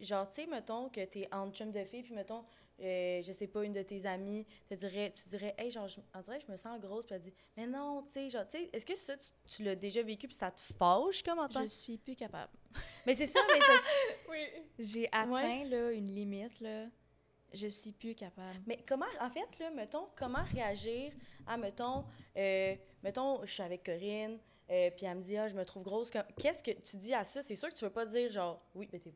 [0.00, 2.44] genre, tu sais, mettons que tu es en chum de fille, puis mettons,
[2.80, 6.00] euh, je sais pas, une de tes amies, te dirait, tu dirais, hey, genre, je,
[6.14, 8.46] on dirait que je me sens grosse, puis elle dit, mais non, tu sais, genre,
[8.48, 11.38] tu sais, est-ce que ça, tu, tu l'as déjà vécu, puis ça te fâche comme
[11.38, 12.50] en tant Je suis plus capable.
[13.06, 13.72] Mais c'est ça, mais ça-
[14.30, 14.38] Oui.
[14.78, 15.64] J'ai atteint Ouais.
[15.64, 16.60] là, une limite.
[16.60, 16.86] Là.
[17.52, 18.58] Je suis plus capable.
[18.66, 21.12] Mais comment, en fait, là, mettons, comment réagir
[21.46, 22.04] à, mettons,
[22.36, 24.38] euh, mettons, je suis avec Corinne,
[24.70, 26.10] euh, puis elle me dit, ah, je me trouve grosse.
[26.38, 27.42] Qu'est-ce que tu dis à ça?
[27.42, 29.12] C'est sûr que tu veux pas dire, genre, oui, mais t'es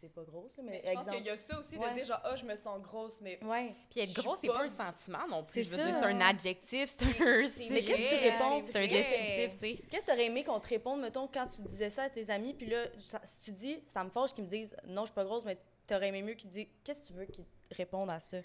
[0.00, 1.90] t'es- pas grosse, là, mais, Mais je pense qu'il y a ça aussi Ouais.
[1.90, 3.74] de dire genre, ah, je me sens grosse, mais Ouais.
[3.90, 5.52] Puis être Je suis gros, c'est pas- pas un sentiment non plus.
[5.52, 5.84] C'est Je veux ça.
[5.86, 7.48] dire, c'est un adjectif, c'est un...
[7.48, 8.62] c'est Mais qu'est-ce que tu réponds?
[8.66, 9.82] C'est un descriptif, tu sais.
[9.90, 12.28] Qu'est-ce que tu aurais aimé qu'on te réponde, mettons, quand tu disais ça à tes
[12.30, 15.06] amis, puis là, ça- si tu dis, ça me fâche qu'ils me disent, non, je
[15.06, 17.74] suis pas grosse, mais t'aurais aimé mieux qu'ils disent, qu'est-ce que tu veux qu'ils te
[17.74, 18.38] répondent à ça?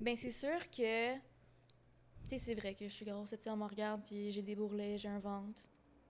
[0.00, 1.14] Ben, c'est sûr que.
[1.14, 1.20] Tu
[2.30, 3.30] sais, c'est vrai que je suis grosse.
[3.30, 5.62] Tu sais, on me regarde, puis j'ai des bourrelets, j'ai un ventre.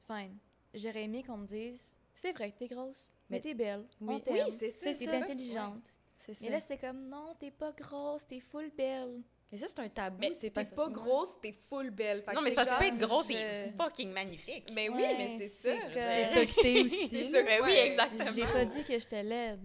[0.07, 0.37] Fine.
[0.73, 3.85] J'aurais aimé qu'on me dise c'est vrai que t'es grosse, mais, Mais- t'es belle.
[4.01, 4.15] Oui.
[4.17, 4.35] On t'aime.
[4.47, 4.87] Oui, c'est ça.
[4.93, 5.17] T'es ça.
[5.17, 5.93] intelligente.
[6.19, 6.45] C'est ça.
[6.45, 9.21] Mais là, c'est comme non, t'es pas grosse, t'es full belle.
[9.53, 10.65] Mais ça, c'est un tabou, Mais c'est t'es pas...
[10.65, 12.23] pas grosse, t'es full belle.
[12.23, 14.69] Fait Non, mais c'est parce que peux être grosse je- et fucking magnifique.
[14.73, 15.77] Mais oui, Ouais, mais c'est ça.
[15.77, 17.09] que- C'est ça que t'es aussi.
[17.09, 17.39] C'est là.
[17.39, 17.43] ça.
[17.45, 18.31] Ben oui, exactement.
[18.35, 19.61] J'ai pas dit que j'étais laide.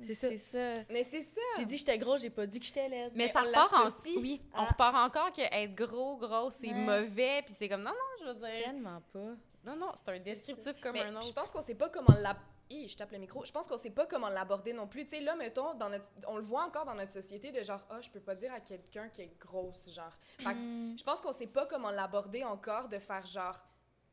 [0.00, 0.58] C'est ça.
[0.90, 1.40] Mais c'est ça.
[1.58, 3.12] J'ai dit que j'étais grosse, j'ai pas dit que j'étais laide.
[3.14, 4.20] Mais Mais ça on repart en...
[4.20, 6.74] Oui, on repart encore que être gros, gros, c'est Ouais.
[6.74, 8.64] mauvais, puis c'est comme, non, non, je veux dire...
[8.64, 9.34] Tellement pas.
[9.64, 11.26] Non, non, c'est un descriptif comme Mais un autre.
[11.26, 12.36] je pense qu'on sait pas comment la
[12.70, 13.44] Je tape le micro.
[13.44, 15.04] Je pense qu'on sait pas comment l'aborder non plus.
[15.04, 16.10] Tu sais, là, mettons, dans notre...
[16.26, 18.60] on le voit encore dans notre société de genre, ah, je peux pas dire à
[18.60, 20.12] quelqu'un qui est grosse, genre.
[20.38, 20.98] Fait que Mm.
[20.98, 23.62] je pense qu'on sait pas comment l'aborder encore, de faire genre.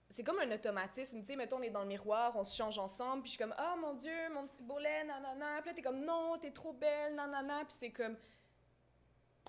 [0.09, 2.77] C'est comme un automatisme, tu sais, mettons, on est dans le miroir, on se change
[2.77, 5.59] ensemble, puis je suis comme, ah, mon Dieu, mon petit bolet, nanana.
[5.61, 7.59] Puis là, t'es comme, non, t'es trop belle, nanana.
[7.65, 8.15] Puis c'est comme.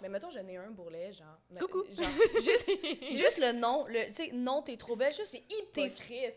[0.02, 1.38] Mais mettons, j'en ai un bourrelet, genre.
[1.58, 1.84] Coucou.
[1.92, 2.70] Genre, juste.
[3.10, 6.36] Juste le nom, le, tu sais, non, t'es trop belle, juste, C'est hypocrite.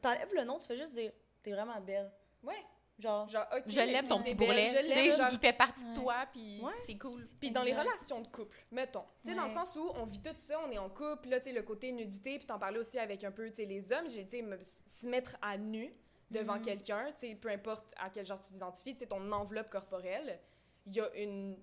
[0.00, 2.10] t'enlèves le nom, tu fais juste dire, t'es vraiment belle.
[2.42, 2.62] Ouais.
[2.98, 3.62] Genre, Genre, ok.
[3.66, 4.68] Je l'aime, ton t'es petit bourrelet.
[4.68, 5.90] Je l'aime, genre, il fait partie Ouais.
[5.90, 6.72] de toi, puis Ouais.
[6.86, 7.26] c'est cool.
[7.40, 9.04] Puis dans les relations de couple, mettons.
[9.24, 11.40] Tu sais, dans le sens où on vit tout ça, on est en couple, là,
[11.40, 13.90] tu sais, le côté nudité, puis t'en parlais aussi avec un peu, tu sais, les
[13.90, 14.44] hommes, j'ai, tu
[14.86, 15.94] se mettre à nu
[16.30, 16.62] devant Mhm.
[16.62, 20.38] quelqu'un, tu sais, peu importe à quel genre tu t'identifies, tu sais, ton enveloppe corporelle,
[20.86, 21.56] il y a une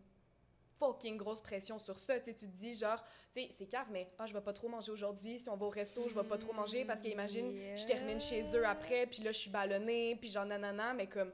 [0.80, 3.88] fucking grosse pression sur ça, tu sais, tu te dis genre, tu sais, c'est cave,
[3.92, 6.28] mais ah, je vais pas trop manger aujourd'hui, si on va au resto, je vais
[6.28, 10.16] pas trop manger, parce qu'imagine, je termine chez eux après, puis là, je suis ballonnée,
[10.16, 11.32] puis genre nanana, mais comme,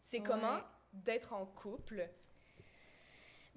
[0.00, 0.24] c'est Ouais.
[0.26, 0.60] comment
[0.92, 2.08] d'être en couple?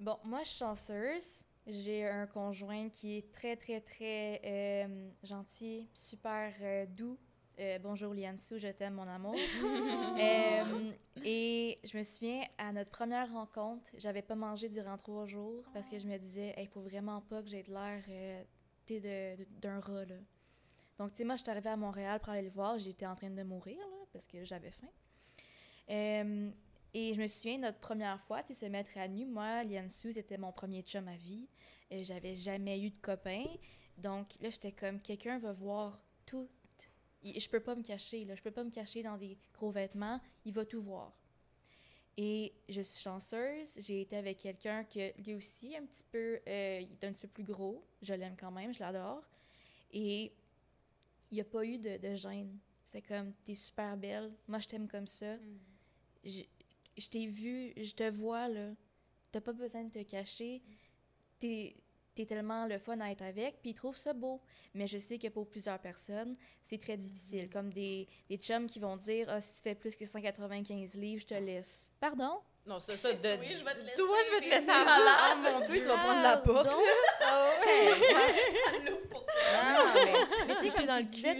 [0.00, 1.42] Bon, moi, je suis chanceuse.
[1.66, 7.18] J'ai un conjoint qui est très, très, très euh, gentil, super euh, doux.
[7.58, 9.36] Euh, bonjour Liansou, je t'aime, mon amour.
[10.18, 10.92] Euh,
[11.24, 15.90] et je me souviens, à notre première rencontre, j'avais pas mangé durant trois jours parce
[15.90, 20.06] que je me disais, il faut vraiment pas que j'ai de l'air euh, d'un rat.
[20.06, 20.14] Là.
[20.98, 22.78] Donc, tu sais, moi, je suis arrivée à Montréal pour aller le voir.
[22.78, 24.88] J'étais en train de mourir là, parce que j'avais faim.
[25.90, 26.50] Euh,
[26.94, 30.38] et je me souviens, notre première fois, tu se mettre à nu, moi, Liansou, c'était
[30.38, 31.46] mon premier chum à vie.
[31.92, 33.44] Euh, J'avais jamais eu de copain.
[33.98, 36.48] Donc là, j'étais comme, quelqu'un va voir tout.
[37.22, 38.34] Et je peux pas me cacher, là.
[38.34, 40.20] Je peux pas me cacher dans des gros vêtements.
[40.44, 41.12] Il va tout voir.
[42.16, 43.78] Et je suis chanceuse.
[43.78, 47.22] J'ai été avec quelqu'un que lui aussi, un petit peu, euh, il est un petit
[47.22, 47.84] peu plus gros.
[48.02, 49.22] Je l'aime quand même, je l'adore.
[49.92, 50.32] Et
[51.30, 52.58] il n'y a pas eu de, de gêne.
[52.84, 54.32] C'était comme, t'es super belle.
[54.46, 55.36] Moi, je t'aime comme ça
[56.26, 56.42] je,
[56.96, 58.72] je t'ai vu, je te vois, là.
[59.32, 60.62] T'as pas besoin de te cacher.
[61.38, 61.76] T'es,
[62.16, 64.40] t'es tellement le fun à être avec, puis ils trouvent ça beau.
[64.74, 67.46] Mais je sais que pour plusieurs personnes, c'est très difficile.
[67.46, 67.50] Mm.
[67.50, 71.20] Comme des, des chums qui vont dire Ah, si tu fais plus que 195 livres,
[71.20, 71.92] je te laisse.
[72.00, 72.40] Pardon?
[72.66, 73.12] Non, c'est ça.
[73.12, 73.38] De...
[73.38, 75.74] Oui, je vais te laisser, Toi, je vais te laisser à Oh mon Dieu.
[75.80, 76.68] tu vas prendre la porte.
[79.10, 79.32] Pour toi.
[79.54, 80.12] Ah, mais-
[80.48, 81.38] Mais tu sais, comme, tu disais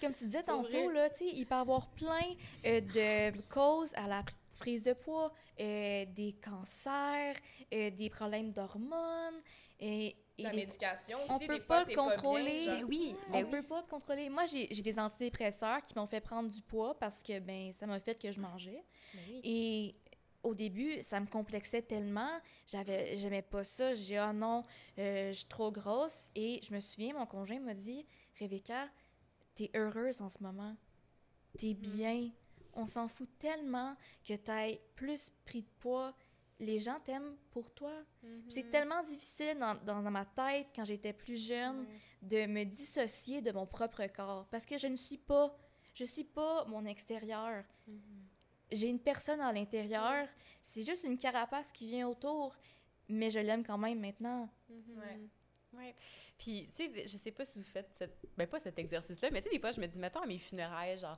[0.00, 0.94] comme tu disais tantôt, vrai.
[0.94, 2.34] là, tu sais, il peut y avoir plein
[2.66, 4.24] euh, de causes à la
[4.64, 7.36] prise de poids, euh, des cancers,
[7.74, 9.42] euh, des problèmes d'hormones.
[9.78, 12.64] Et, et La médication on aussi, peut des fois, pas t'es contrôler.
[12.64, 13.50] bien, Ben genre, oui, on ben oui.
[13.50, 14.30] peut pas le contrôler.
[14.30, 18.00] Moi, j'ai des antidépresseurs qui m'ont fait prendre du poids parce que ben ça m'a
[18.00, 18.82] fait que je mangeais.
[19.12, 19.40] Ben oui.
[19.44, 19.94] Et
[20.42, 22.40] au début, ça me complexait tellement.
[22.66, 23.92] J'avais, j'aimais pas ça.
[23.92, 24.62] J'ai dit, ah non,
[24.98, 26.30] euh, je suis trop grosse.
[26.34, 28.06] Et je me souviens, mon conjoint m'a dit,
[28.40, 28.88] Rebecca,
[29.54, 30.74] t'es heureuse en ce moment.
[31.58, 32.30] T'es bien.
[32.76, 36.14] On s'en fout tellement que t'aies plus pris de poids.
[36.60, 37.92] Les gens t'aiment pour toi.
[38.22, 38.44] Mhm.
[38.48, 41.86] C'est tellement difficile dans, dans ma tête, quand j'étais plus jeune,
[42.22, 44.46] de me dissocier de mon propre corps.
[44.50, 45.56] Parce que je ne suis pas,
[45.94, 47.64] je suis pas mon extérieur.
[48.70, 50.26] J'ai une personne à l'intérieur.
[50.62, 52.56] C'est juste une carapace qui vient autour.
[53.08, 54.48] Mais je l'aime quand même maintenant.
[55.76, 55.84] Ouais.
[55.84, 55.94] Ouais.
[56.38, 58.16] Puis, tu sais, je sais pas si vous faites cette...
[58.36, 60.38] Ben, pas cet exercice-là, mais tu sais, des fois, je me dis, mettons, à mes
[60.38, 61.16] funérailles, genre...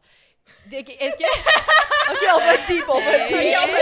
[0.71, 2.13] Est-ce que...
[2.13, 3.37] OK, on va deep, on va deep.
[3.37, 3.79] Oui, on va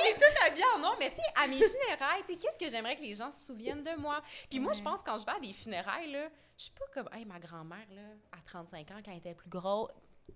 [0.00, 2.58] on est tout habillés en noir, mais tu sais, à mes funérailles, tu sais, qu'est-ce
[2.58, 4.22] que j'aimerais que les gens se souviennent de moi?
[4.48, 7.08] Puis moi, je pense, quand je vais à des funérailles, là, je suis pas comme,
[7.12, 8.02] hey, ma grand-mère, là,
[8.32, 9.90] à 35 ans, quand elle était plus grosse,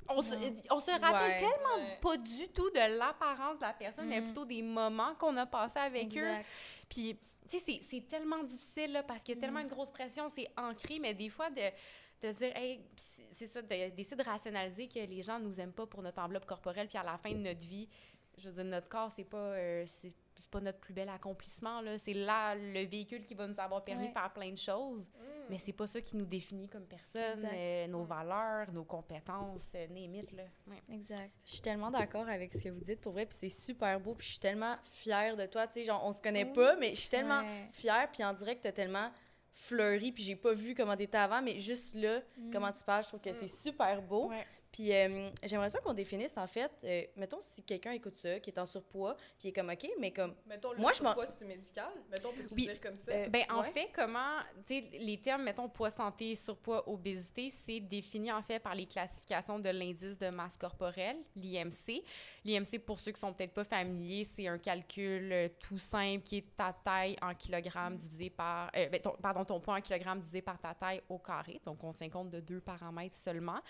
[0.09, 0.55] on se, Non.
[0.73, 1.37] on se rappelle Ouais.
[1.39, 1.99] tellement Ouais.
[2.03, 4.25] pas du tout de l'apparence de la personne, mais Mhm.
[4.27, 6.29] plutôt des moments qu'on a passés avec eux.
[6.91, 7.19] Puis,
[7.49, 9.65] tu sais, c'est- tellement difficile, là, parce qu'il y a tellement Mm.
[9.65, 11.63] une grosse pression, c'est ancré, mais des fois, de,
[12.23, 12.81] de se dire, hey,
[13.35, 16.47] c'est- ça, de- d'essayer de rationaliser que les gens nous aiment pas pour notre enveloppe
[16.47, 17.89] corporelle, puis à la fin de notre vie,
[18.37, 19.85] je veux dire, notre corps, c'est pas, euh,
[20.39, 21.99] c'est pas notre plus bel accomplissement, là.
[21.99, 24.09] C'est là le véhicule qui va nous avoir permis Ouais.
[24.09, 25.23] de faire plein de choses, Mm.
[25.51, 29.87] mais c'est pas ça qui nous définit comme personne, euh, nos valeurs, nos compétences, euh,
[29.97, 30.45] it, là.
[30.67, 30.77] Ouais.
[30.95, 31.31] Exact.
[31.45, 34.15] Je suis tellement d'accord avec ce que vous dites, pour vrai, puis c'est super beau,
[34.15, 36.91] puis je suis tellement fière de toi, tu sais, genre, on se connaît pas, mais
[36.91, 37.69] je suis tellement Ouais.
[37.73, 39.11] fière, puis en direct, t'as tellement
[39.53, 42.51] fleuri, puis j'ai pas vu comment t'étais avant, mais juste là, Mm.
[42.53, 43.37] comment tu parles, je trouve que Mm.
[43.41, 44.29] c'est super beau.
[44.29, 44.47] Ouais.
[44.71, 48.51] Puis euh, j'aimerais ça qu'on définisse, en fait, euh, mettons, si quelqu'un écoute ça, qui
[48.51, 51.09] est en surpoids, puis il est comme, OK, mais comme, Mettons, le Moi, je m'en-
[51.15, 51.91] surpoids, c'est médical.
[52.11, 52.67] Mettons, peux-tu Oui.
[52.67, 53.13] le dire comme ça?
[53.13, 57.81] Euh, Ben, en fait, comment, tu sais, les termes, mettons, poids santé, surpoids, obésité, c'est
[57.81, 62.05] défini en fait par les classifications de l'indice de masse corporelle, l'IMC.
[62.45, 66.39] L'IMC, pour ceux qui sont peut-être pas familiers, c'est un calcul euh, tout simple qui
[66.39, 70.21] est ta taille en kilogrammes divisé par, euh, ben, ton- pardon, ton poids en kilogrammes
[70.21, 71.61] divisé par ta taille au carré.
[71.65, 73.61] Donc, on tient compte de deux paramètres seulement.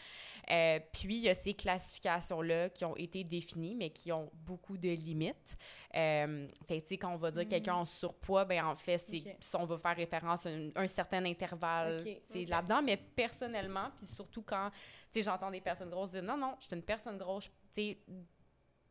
[0.92, 4.88] Puis, il y a ces classifications-là qui ont été définies, mais qui ont beaucoup de
[4.88, 5.56] limites.
[5.94, 7.48] Euh, fait tu sais, quand on va dire Mm.
[7.48, 11.24] quelqu'un en surpoids, ben en fait, c'est on va faire référence à un, un certain
[11.24, 12.48] intervalle Ok, tu sais, ok.
[12.48, 12.82] là-dedans.
[12.82, 14.76] Mais personnellement, puis surtout quand, tu
[15.12, 17.44] sais, j'entends des personnes grosses dire «Non, non, je suis une personne grosse.
[17.44, 17.98] je-» Tu sais,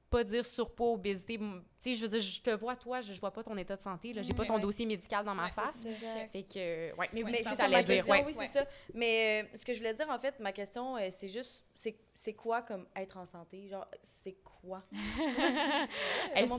[0.10, 1.38] pas dire surpoids, obésité.
[1.78, 3.56] M- Tu sais, je veux dire, je te vois, toi, je, je vois pas ton
[3.58, 4.14] état de santé.
[4.14, 4.22] là.
[4.22, 4.48] J'ai pas Ouais.
[4.48, 5.86] ton dossier médical dans ma Ouais, face.
[6.32, 8.24] Fait que, euh, ouais, mais oui, mais ça, c'est ça dire, question, ouais.
[8.26, 8.48] oui, c'est Ouais.
[8.48, 8.66] ça.
[8.94, 11.98] Mais euh, ce que je voulais dire, en fait, ma question, euh, c'est juste, c'est
[12.16, 13.68] c'est quoi comme être en santé?
[13.70, 14.82] Genre, c'est quoi?
[16.52, 16.58] On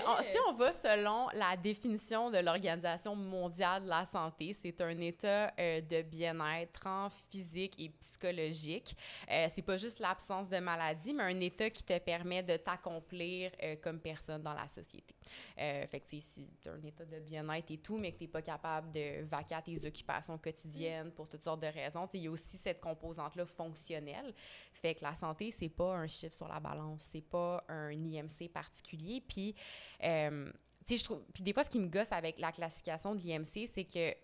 [0.00, 4.98] en- si on va selon la définition de l'Organisation mondiale de la santé, c'est un
[5.00, 8.96] état euh, de bien-être tant physique et psychologique.
[9.30, 13.52] Euh, c'est pas juste l'absence de maladie, mais un état qui te permet de t'accomplir
[13.62, 15.14] euh, comme personne dans la société.
[15.58, 16.22] Euh, fait que si
[16.60, 19.24] tu as un état de bien-être et tout, mais que tu n'es pas capable de
[19.24, 22.80] vaquer à tes occupations quotidiennes pour toutes sortes de raisons, il y a aussi cette
[22.80, 24.34] composante-là fonctionnelle.
[24.72, 28.50] Fait que la santé, c'est pas un chiffre sur la balance, c'est pas un IMC
[28.52, 29.22] particulier.
[29.26, 29.54] Puis,
[30.02, 30.50] euh,
[30.88, 31.22] je trouve.
[31.34, 34.14] Puis des fois, ce qui me gosse avec la classification de l'IMC, c'est que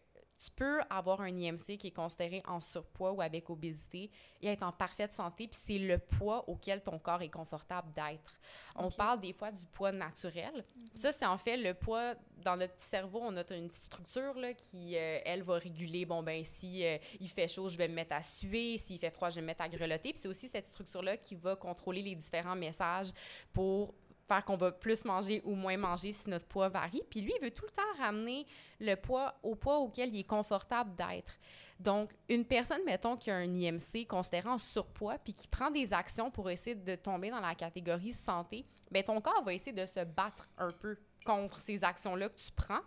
[0.45, 4.65] tu peux avoir un IMC qui est considéré en surpoids ou avec obésité et être
[4.65, 8.41] en parfaite santé, puis c'est le poids auquel ton corps est confortable d'être.
[8.75, 10.65] On parle des fois du poids naturel.
[10.95, 13.21] Ça, c'est en fait le poids dans notre petit cerveau.
[13.23, 16.05] On a une petite structure là, qui, euh, elle, va réguler.
[16.05, 18.79] Bon, ben si euh, il fait chaud, je vais me mettre à suer.
[18.79, 20.13] S'il fait froid, je vais me mettre à grelotter.
[20.13, 23.11] Puis c'est aussi cette structure-là qui va contrôler les différents messages
[23.53, 23.95] pour
[24.41, 27.03] qu'on va plus manger ou moins manger si notre poids varie.
[27.11, 28.47] Puis lui, il veut tout le temps ramener
[28.81, 31.39] le poids au poids auquel il est confortable d'être.
[31.79, 35.93] Donc, une personne, mettons, qui a un IMC considéré en surpoids, puis qui prend des
[35.93, 39.85] actions pour essayer de tomber dans la catégorie santé, bien, ton corps va essayer de
[39.85, 42.81] se battre un peu contre ces actions-là que tu prends.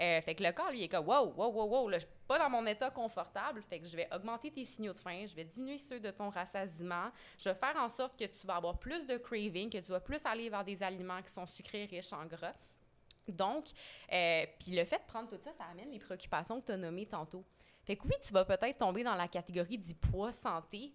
[0.00, 2.14] Euh, fait que le corps, lui, est comme, wow, wow, wow, wow, là, je suis
[2.26, 5.34] pas dans mon état confortable, fait que je vais augmenter tes signaux de faim, je
[5.34, 8.78] vais diminuer ceux de ton rassasiement, je vais faire en sorte que tu vas avoir
[8.78, 12.12] plus de craving, que tu vas plus aller vers des aliments qui sont sucrés, riches
[12.14, 12.54] en gras.
[13.28, 13.66] Donc,
[14.12, 16.76] euh, puis le fait de prendre tout ça, ça amène les préoccupations que tu as
[16.78, 17.44] nommées tantôt.
[17.84, 20.92] Fait que oui, tu vas peut-être tomber dans la catégorie du poids santé,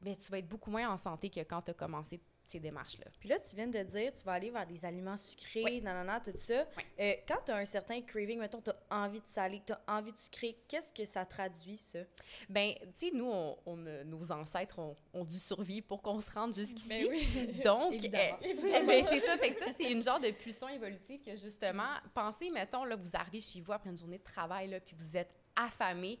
[0.00, 3.06] mais tu vas être beaucoup moins en santé que quand tu as commencé ces démarches-là.
[3.18, 5.80] Puis là, tu viens de dire, tu vas aller vers des aliments sucrés, Oui.
[5.80, 6.66] nanana, tout ça.
[6.76, 6.84] Oui.
[6.98, 9.80] Euh, quand tu as un certain craving, mettons, tu as envie de salé, tu as
[9.88, 12.00] envie de sucré, qu'est-ce que ça traduit, ça?
[12.48, 16.54] Ben, tu sais, nous, on, nos ancêtres ont, ont dû survivre pour qu'on se rende
[16.54, 16.88] jusqu'ici.
[16.88, 17.60] Ben oui.
[17.64, 18.38] Donc, Évidemment.
[18.42, 19.38] euh, eh ben, c'est ça.
[19.38, 23.10] Fait que ça, c'est une genre de pulsion évolutive que justement, pensez, mettons, là, vous
[23.14, 26.18] arrivez chez vous après une journée de travail, là, puis vous êtes affamé.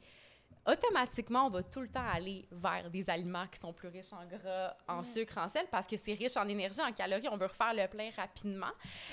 [0.70, 4.24] Automatiquement, on va tout le temps aller vers des aliments qui sont plus riches en
[4.26, 7.28] gras, en sucre, en sel, parce que c'est riche en énergie, en calories.
[7.28, 8.70] On veut refaire le plein rapidement.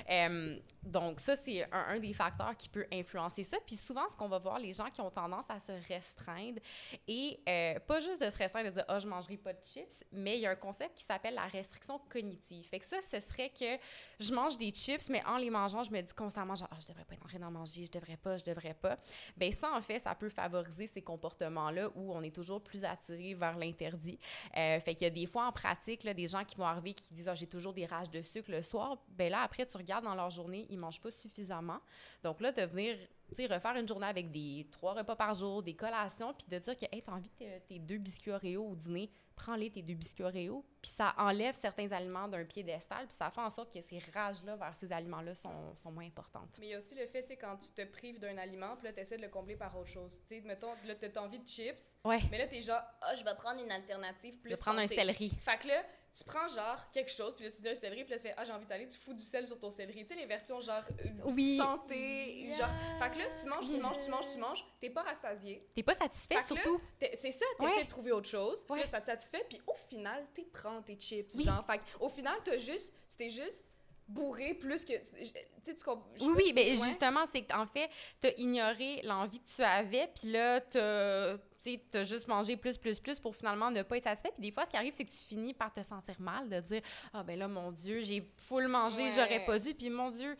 [0.09, 3.57] Euh, donc, ça, c'est un, un des facteurs qui peut influencer ça.
[3.65, 6.59] Puis souvent, ce qu'on va voir, les gens qui ont tendance à se restreindre,
[7.07, 10.03] et euh, pas juste de se restreindre, de dire «Ah, je mangerai pas de chips»,
[10.11, 12.67] mais il y a un concept qui s'appelle la restriction cognitive.
[12.67, 13.77] Fait que ça, ce serait que
[14.19, 16.87] je mange des chips, mais en les mangeant, je me dis constamment genre, ah, je
[16.87, 18.97] devrais pas être en train d'en manger, je devrais pas, je devrais pas.
[19.35, 21.01] Ben ça, en fait, ça peut favoriser ces
[21.47, 24.19] comportements-là où on est toujours plus attiré vers l'interdit.
[24.57, 27.13] Euh, fait qu'il y a des fois en pratique, des gens qui vont arriver qui
[27.13, 28.97] disent, ah, j'ai toujours des rages de sucre le soir.
[29.09, 31.79] Ben là, après, tu regardes dans leur journée, ils mangent pas suffisamment.
[32.23, 32.97] Donc là, de venir
[33.29, 36.57] tu sais, refaire une journée avec des trois repas par jour, des collations, puis de
[36.59, 39.93] dire que, hey, t'as envie de tes- deux biscuits Oreo au dîner, prends-les tes deux
[39.93, 43.81] biscuits Oreo, puis ça enlève certains aliments d'un piédestal, puis ça fait en sorte que
[43.81, 46.49] ces rages-là vers ces aliments-là sont, sont moins importantes.
[46.59, 48.75] Mais il y a aussi le fait, tu sais, quand tu te prives d'un aliment,
[48.77, 50.21] puis là, tu essaies de le combler par autre chose.
[50.27, 52.19] Tu sais, mettons, là, t'as envie de chips, Ouais.
[52.31, 55.29] mais là, t'es genre, ah, je vais prendre une alternative plus De prendre un céleri.
[55.39, 55.83] Fait que là,
[56.17, 58.33] tu prends genre quelque chose, puis là, tu dis un céleri, puis là, tu fais,
[58.37, 60.01] ah, j'ai envie de saler, tu fous du sel sur ton céleri.
[60.03, 61.57] Tu sais, les versions genre euh, Oui.
[61.57, 62.69] santé, genre.
[62.99, 65.67] Fait que là, tu manges, tu manges, tu manges, tu manges, t'es pas rassasié.
[65.75, 66.81] T'es pas satisfait, Fait que surtout.
[66.99, 67.83] C'est ça, t'essaies Ouais.
[67.83, 68.79] de trouver autre chose, Ouais.
[68.79, 71.43] là, ça te satisfait, puis au final, t'es prends tes chips, Oui.
[71.43, 71.63] genre.
[71.65, 73.69] Fait que au final, t'as juste, tu t'es juste
[74.07, 74.93] bourré plus que.
[74.93, 75.25] Tu
[75.61, 76.07] sais, tu comprends.
[76.21, 76.77] Oui, si- mais ouais.
[76.87, 77.89] justement, c'est qu'en fait,
[78.21, 81.37] t'as ignoré l'envie que tu avais, puis là, t'as
[81.75, 84.31] tu t'as juste mangé plus, plus, plus pour finalement ne pas être satisfait.
[84.33, 86.59] Puis des fois, ce qui arrive, c'est que tu finis par te sentir mal, de
[86.61, 86.81] dire
[87.13, 89.11] «Ah, ben là, mon Dieu, j'ai full mangé, Ouais.
[89.15, 90.37] j'aurais pas dû, puis mon Dieu...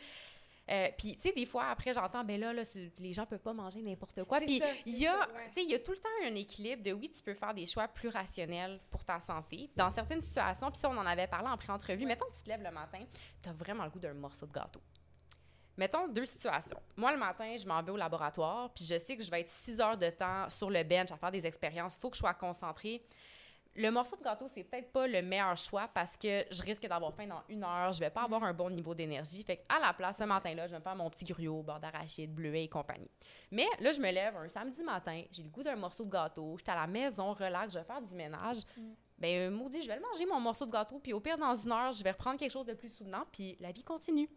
[0.70, 2.64] Euh, puis, tu sais, des fois, après, j'entends, ben là, là
[3.00, 4.42] les gens peuvent pas manger n'importe quoi.
[4.42, 5.48] Puis, il y a, ça, ouais.
[5.48, 7.54] tu sais, il y a tout le temps un équilibre de, oui, tu peux faire
[7.54, 9.70] des choix plus rationnels pour ta santé.
[9.78, 12.50] Dans certaines situations, puis ça, on en avait parlé en pré-entrevue, mettons que tu te
[12.50, 13.00] lèves le matin,
[13.42, 14.82] tu as vraiment le goût d'un morceau de gâteau.
[15.78, 16.80] Mettons deux situations.
[16.96, 19.50] Moi, le matin, je m'en vais au laboratoire, puis je sais que je vais être
[19.50, 21.96] six heures de temps sur le bench à faire des expériences.
[21.96, 23.04] Il faut que je sois concentrée.
[23.76, 27.14] Le morceau de gâteau, c'est peut-être pas le meilleur choix parce que je risque d'avoir
[27.14, 29.44] faim dans une heure, je vais pas avoir un bon niveau d'énergie.
[29.44, 32.34] Fait à la place, ce matin-là, je vais me faire mon petit gruau, beurre d'arachide,
[32.34, 33.12] bleuet et compagnie.
[33.52, 36.56] Mais là, je me lève un samedi matin, j'ai le goût d'un morceau de gâteau,
[36.58, 38.62] je suis à la maison, relax, je vais faire du ménage.
[39.20, 41.54] Ben, euh, maudit, je vais le manger, mon morceau de gâteau, puis au pire, dans
[41.54, 44.28] une heure, je vais reprendre quelque chose de plus souvenant, puis la vie continue.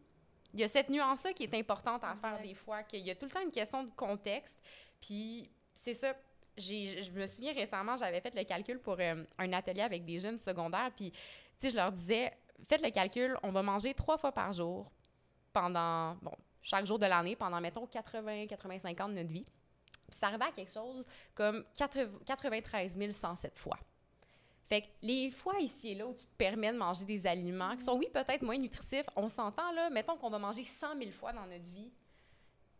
[0.54, 3.14] Il y a cette nuance-là qui est importante à faire des fois, qu'il y a
[3.14, 4.56] tout le temps une question de contexte,
[5.00, 6.14] puis c'est ça.
[6.56, 10.18] J'ai- Je me souviens récemment, j'avais fait le calcul pour euh, un atelier avec des
[10.18, 11.18] jeunes secondaires, puis tu
[11.58, 12.32] sais, je leur disais,
[12.68, 14.90] faites le calcul, on va manger trois fois par jour
[15.52, 19.44] pendant, bon, chaque jour de l'année, pendant, mettons, 80-85 ans de notre vie.
[20.10, 23.78] Puis ça arrivait à quelque chose comme 80 93 107 fois.
[24.70, 27.76] Fait que les fois ici et là où tu te permets de manger des aliments
[27.76, 31.10] qui sont, oui, peut-être moins nutritifs, on s'entend là, mettons qu'on va manger 100 000
[31.10, 31.90] fois dans notre vie.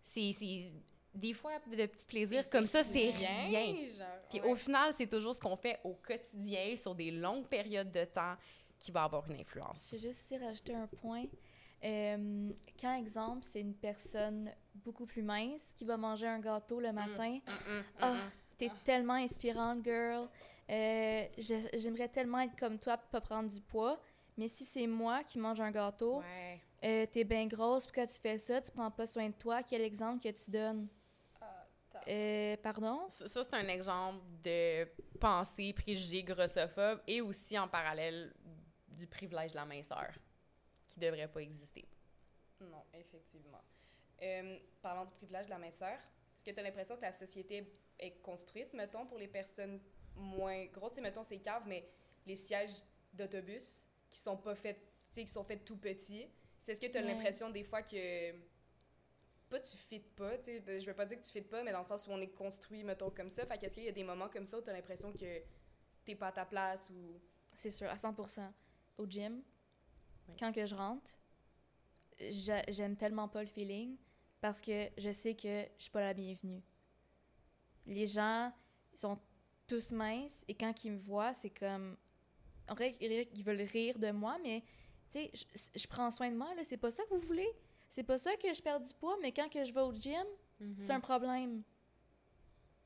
[0.02, 0.70] C'est c'est-
[1.12, 3.74] des fois de petits plaisirs comme ça, c'est rien.
[3.74, 4.48] genre, Puis ouais.
[4.52, 8.36] au final, c'est toujours ce qu'on fait au quotidien sur des longues périodes de temps
[8.78, 9.88] qui va avoir une influence.
[9.90, 11.24] Je vais juste ici rajouter un point.
[11.82, 12.50] Euh,
[12.80, 17.40] quand, exemple, c'est une personne beaucoup plus mince qui va manger un gâteau le matin,
[18.00, 18.14] ah,
[18.56, 20.28] t'es tellement inspirante, girl.
[20.70, 21.24] Euh,
[21.74, 24.00] J'aimerais tellement être comme toi pour pas prendre du poids.
[24.36, 26.60] Mais si c'est moi qui mange un gâteau, Ouais.
[26.84, 28.60] euh, t'es bien grosse, pourquoi tu fais ça?
[28.62, 29.62] Tu prends pas soin de toi.
[29.62, 30.88] Quel exemple que tu donnes?
[32.08, 33.06] Euh, pardon?
[33.08, 34.86] Ça, ça, c'est un exemple de
[35.18, 38.32] pensée préjugée grossophobe et aussi en parallèle
[38.88, 40.08] du privilège de la minceur
[40.86, 41.86] qui devrait pas exister.
[42.60, 43.60] Non, effectivement.
[44.22, 45.92] Euh, parlant du privilège de la minceur,
[46.36, 49.80] est-ce que tu as l'impression que la société est construite, mettons, pour les personnes
[50.16, 50.90] moins grosses?
[50.92, 51.88] Tu sais, mettons, c'est cave, mais
[52.26, 54.78] les sièges d'autobus qui sont pas faits,
[55.12, 56.26] tu sais, qui sont faits tout petits.
[56.66, 57.06] Est-ce que tu as Ouais.
[57.14, 58.32] l'impression des fois que.
[59.48, 61.72] Pas tu fites pas, tu sais, je veux pas dire que tu fites pas, mais
[61.72, 63.44] dans le sens où on est construit, mettons, comme ça.
[63.46, 65.42] Fait qu'est-ce qu'il y a des moments comme ça où tu as l'impression que
[66.04, 67.20] t'es pas à ta place ou.
[67.54, 68.14] C'est sûr, à 100
[68.96, 69.42] Au gym,
[70.38, 71.18] quand que je rentre,
[72.20, 73.96] j'a- j'aime tellement pas le feeling
[74.40, 76.62] parce que je sais que je suis pas la bienvenue.
[77.86, 78.52] Les gens,
[78.92, 79.18] ils sont
[79.70, 81.96] tous minces et quand ils me voient, c'est comme...
[82.68, 84.62] En vrai, ils veulent rire de moi, mais
[85.10, 85.44] tu sais, je,
[85.80, 87.48] je prends soin de moi, là, c'est pas ça que vous voulez?
[87.92, 90.24] c'est pas ça que je perds du poids, mais quand que je vais au gym,
[90.60, 90.76] Mhm.
[90.78, 91.62] c'est un problème.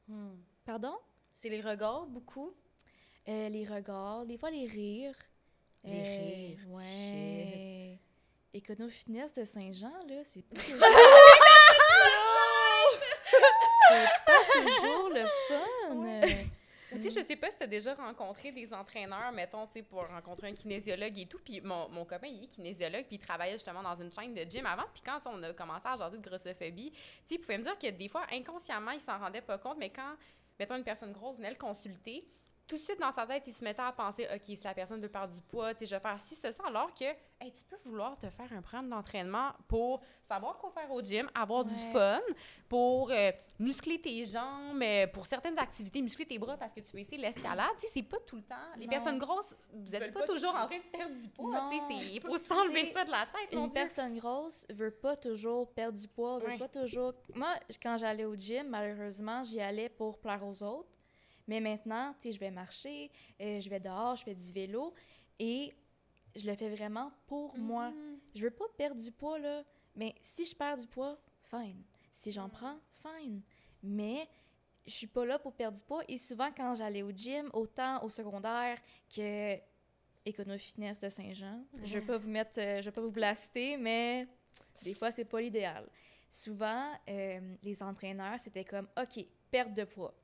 [0.09, 0.37] Hmm.
[0.65, 0.95] Pardon?
[1.35, 2.55] C'est les regards, beaucoup?
[3.29, 5.17] Euh, les regards, des fois les rires.
[5.85, 7.99] Les Euh, rires, Ouais.
[9.37, 10.79] De Saint-Jean, là, c'est pas toujours...
[13.89, 16.45] c'est pas toujours le fun.
[16.93, 20.07] Ou tu sais, je sais pas si t'as déjà rencontré des entraîneurs, mettons, tu pour
[20.07, 21.39] rencontrer un kinésiologue et tout.
[21.45, 24.43] Puis mon, mon copain, il est kinésiologue, puis il travaillait justement dans une chaîne de
[24.43, 24.85] gym avant.
[24.93, 27.79] Puis quand on a commencé à jaser de grossophobie, tu sais, il pouvait me dire
[27.79, 30.15] que des fois, inconsciemment, il s'en rendait pas compte, mais quand,
[30.59, 32.27] mettons, une personne grosse venait le consulter,
[32.67, 35.01] tout de suite dans sa tête, il se mettait à penser, OK, si la personne
[35.01, 37.77] veut perdre du poids, je vais faire ci, ce, ça, alors que, hey, tu peux
[37.85, 42.21] vouloir te faire un programme d'entraînement pour savoir quoi faire au gym, avoir du fun,
[42.69, 46.93] pour euh, muscler tes jambes, euh, pour certaines activités, muscler tes bras parce que tu
[46.93, 47.69] veux essayer l'escalade.
[47.79, 48.55] Tu sais, c'est pas tout le temps.
[48.77, 48.91] Les Non.
[48.91, 51.71] personnes grosses, vous veulent êtes pas, pas toujours en train de perdre du poids.
[51.91, 53.75] Il faut s'enlever ça de la tête, mon Une Dieu.
[53.75, 56.59] personne grosse veut pas toujours perdre du poids, veut Ouais.
[56.59, 57.13] pas toujours...
[57.35, 57.49] Moi,
[57.83, 60.89] quand j'allais au gym, malheureusement, j'y allais pour plaire aux autres.
[61.47, 64.95] Mais maintenant, tu sais, je vais marcher, euh, je vais dehors, je fais du vélo
[65.39, 65.75] et
[66.35, 67.91] je le fais vraiment pour moi.
[67.91, 68.19] Mhm.
[68.35, 69.63] Je veux pas perdre du poids, là.
[69.95, 71.83] Mais si je perds du poids, fine.
[72.13, 73.43] Si j'en prends, fine.
[73.83, 74.29] Mais
[74.87, 76.03] je suis pas là pour perdre du poids.
[76.09, 78.79] Et souvent, quand j'allais au gym, autant au secondaire
[79.15, 79.55] que
[80.27, 83.77] Econo Fitness de Saint-Jean, je vais pas vous mettre, euh, je vais pas vous blaster,
[83.77, 84.27] mais
[84.83, 85.89] des fois, c'est pas l'idéal.
[86.29, 90.15] Souvent, euh, les entraîneurs, c'était comme, OK, perte de poids.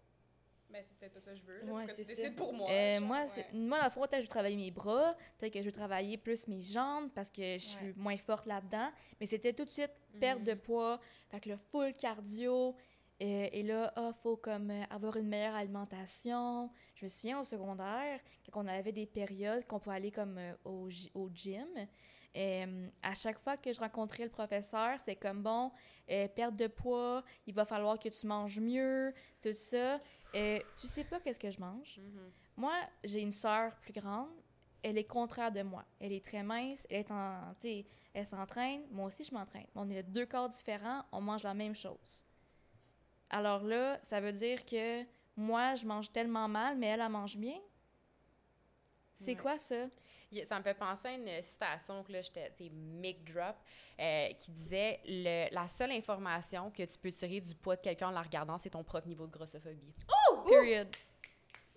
[0.73, 1.73] Ben, c'est peut-être pas ça que je veux.
[1.73, 2.71] Ouais, tu décides pour moi?
[2.71, 3.47] Euh, genre, moi, ouais.
[3.53, 5.73] moi, dans le fond, peut-être que je veux travailler mes bras, peut-être que je veux
[5.73, 7.95] travailler plus mes jambes parce que je suis Ouais.
[7.97, 8.91] moins forte là-dedans.
[9.21, 9.91] Mais c'était tout de suite
[10.21, 12.77] perte de poids, fait que le full cardio.
[13.23, 16.71] euh, et là, ah, faut comme euh, avoir une meilleure alimentation.
[16.95, 18.19] Je me souviens au secondaire,
[18.51, 21.67] quand on avait des périodes qu'on peut aller comme euh, au, au gym.
[22.37, 25.73] Euh, à chaque fois que je rencontrais le professeur, c'était comme bon,
[26.11, 29.13] euh, perte de poids, il va falloir que tu manges mieux,
[29.43, 30.01] tout ça.
[30.35, 31.99] Euh, tu sais pas qu'est-ce que je mange.
[31.99, 32.31] Mhm.
[32.57, 34.29] Moi, j'ai une sœur plus grande.
[34.83, 35.85] Elle est contraire de moi.
[35.99, 36.87] Elle est très mince.
[36.89, 37.55] Elle est en,
[38.15, 38.83] elle s'entraîne.
[38.91, 39.67] Moi aussi, je m'entraîne.
[39.75, 41.05] On est de deux corps différents.
[41.13, 42.25] On mange la même chose.
[43.29, 45.05] Alors là, ça veut dire que
[45.37, 47.59] moi, je mange tellement mal, mais elle, elle mange bien.
[49.15, 49.37] C'est Ouais.
[49.37, 49.87] quoi ça?
[50.49, 53.57] Ça me fait penser à une citation que là, j'étais mic drop,
[53.99, 58.09] euh, qui disait le- la seule information que tu peux tirer du poids de quelqu'un
[58.09, 59.93] en la regardant, c'est ton propre niveau de grossophobie.
[60.49, 60.89] Period.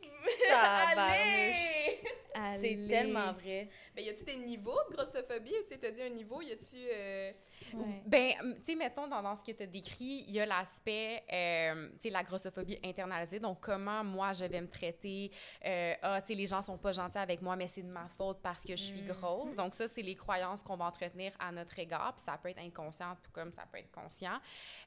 [0.48, 1.93] Tabarnouche.
[2.60, 3.70] C'est tellement vrai.
[3.96, 5.54] Ben, y a-tu des niveaux de grossophobie?
[5.68, 6.78] Tu sais, dit un niveau, y a-tu.
[6.92, 7.32] euh,
[7.76, 8.02] Ouais.
[8.06, 11.24] Ben, tu sais, mettons, dans, dans ce que tu as décrit, il y a l'aspect,
[11.32, 13.40] euh, tu sais, la grossophobie internalisée.
[13.40, 15.32] Donc, comment moi, je vais me traiter.
[15.66, 18.08] euh, ah, tu sais, les gens sont pas gentils avec moi, mais c'est de ma
[18.18, 19.08] faute parce que je suis Mm.
[19.08, 19.56] grosse.
[19.56, 22.14] Donc, ça, c'est les croyances qu'on va entretenir à notre égard.
[22.18, 24.40] Puis ça peut être inconscient, tout comme ça peut être conscient.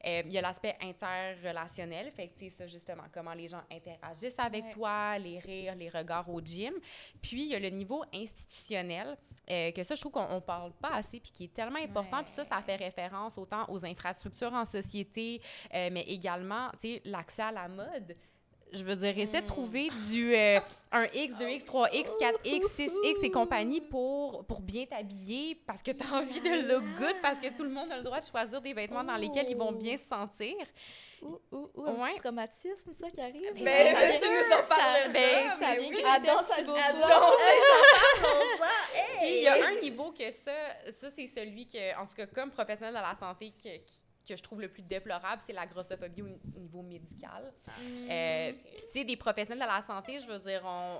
[0.04, 2.10] Euh, il y a l'aspect interrelationnel.
[2.12, 4.72] Fait que, tu sais, ça, justement, comment les gens interagissent avec Ouais.
[4.72, 6.74] toi, les rires, les regards au gym.
[7.22, 9.16] Puis, il y a le niveau institutionnel,
[9.48, 12.22] euh, que ça, je trouve qu'on on parle pas assez, puis qui est tellement important.
[12.24, 15.40] Puis ça, ça fait référence autant aux infrastructures en société,
[15.74, 18.16] euh, mais également, tu sais, l'accès à la mode.
[18.72, 20.58] Je veux dire, essaie de trouver du euh,
[20.90, 26.04] un X, 2X, 3X, 4X, 6X et compagnie pour, pour bien t'habiller parce que tu
[26.04, 28.60] as envie de look good, parce que tout le monde a le droit de choisir
[28.60, 30.56] des vêtements dans lesquels ils vont bien se sentir.
[31.22, 32.10] Ouh, ouh, ouh, un Ouais.
[32.12, 33.52] petit traumatisme, ça, qui arrive.
[33.54, 35.56] Ben, Ben, Ça tu nous en parleras, Ben, ça?
[35.60, 35.96] mais vient oui.
[35.96, 36.46] que ça- ah, donc,
[39.20, 40.52] Puis il y a un niveau que ça,
[40.98, 44.36] ça c'est celui que, en tout cas, comme professionnel de la santé, que, qui- que
[44.36, 47.52] je trouve le plus déplorable, c'est la grossophobie au, au niveau médical.
[48.10, 50.98] Euh, Puis, tu sais, des professionnels de la santé, je veux dire, on,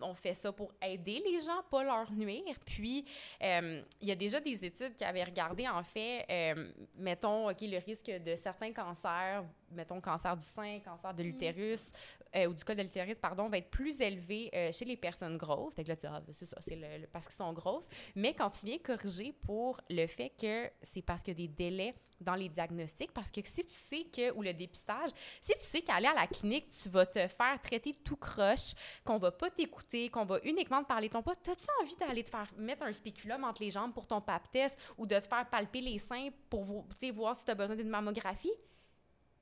[0.00, 2.56] on, on fait ça pour aider les gens, pas leur nuire.
[2.66, 3.04] Puis,
[3.42, 7.60] euh, il y a déjà des études qui avaient regardé, en fait, euh, mettons, OK,
[7.62, 11.90] le risque de certains cancers, mettons, cancer du sein, cancer de l'utérus,
[12.36, 15.36] euh, ou du col de l'utérus, pardon, va être plus élevé euh, chez les personnes
[15.36, 15.74] grosses.
[15.74, 17.86] Fait que là, tu dis, ah, ben, c'est ça, c'est parce qu'ils sont grosses.
[18.14, 21.52] Mais quand tu viens corriger pour le fait que c'est parce qu'il y a des
[21.52, 25.10] délais dans les diagnostics, parce que si tu sais que, ou le dépistage,
[25.40, 28.74] si tu sais qu'aller à la clinique, tu vas te faire traiter tout croche,
[29.04, 32.22] qu'on va pas t'écouter, qu'on va uniquement te parler de ton poids, t'as-tu envie d'aller
[32.22, 34.46] te faire mettre un spéculum entre les jambes pour ton pap
[34.98, 38.52] ou de te faire palper les seins pour voir si tu as besoin d'une mammographie?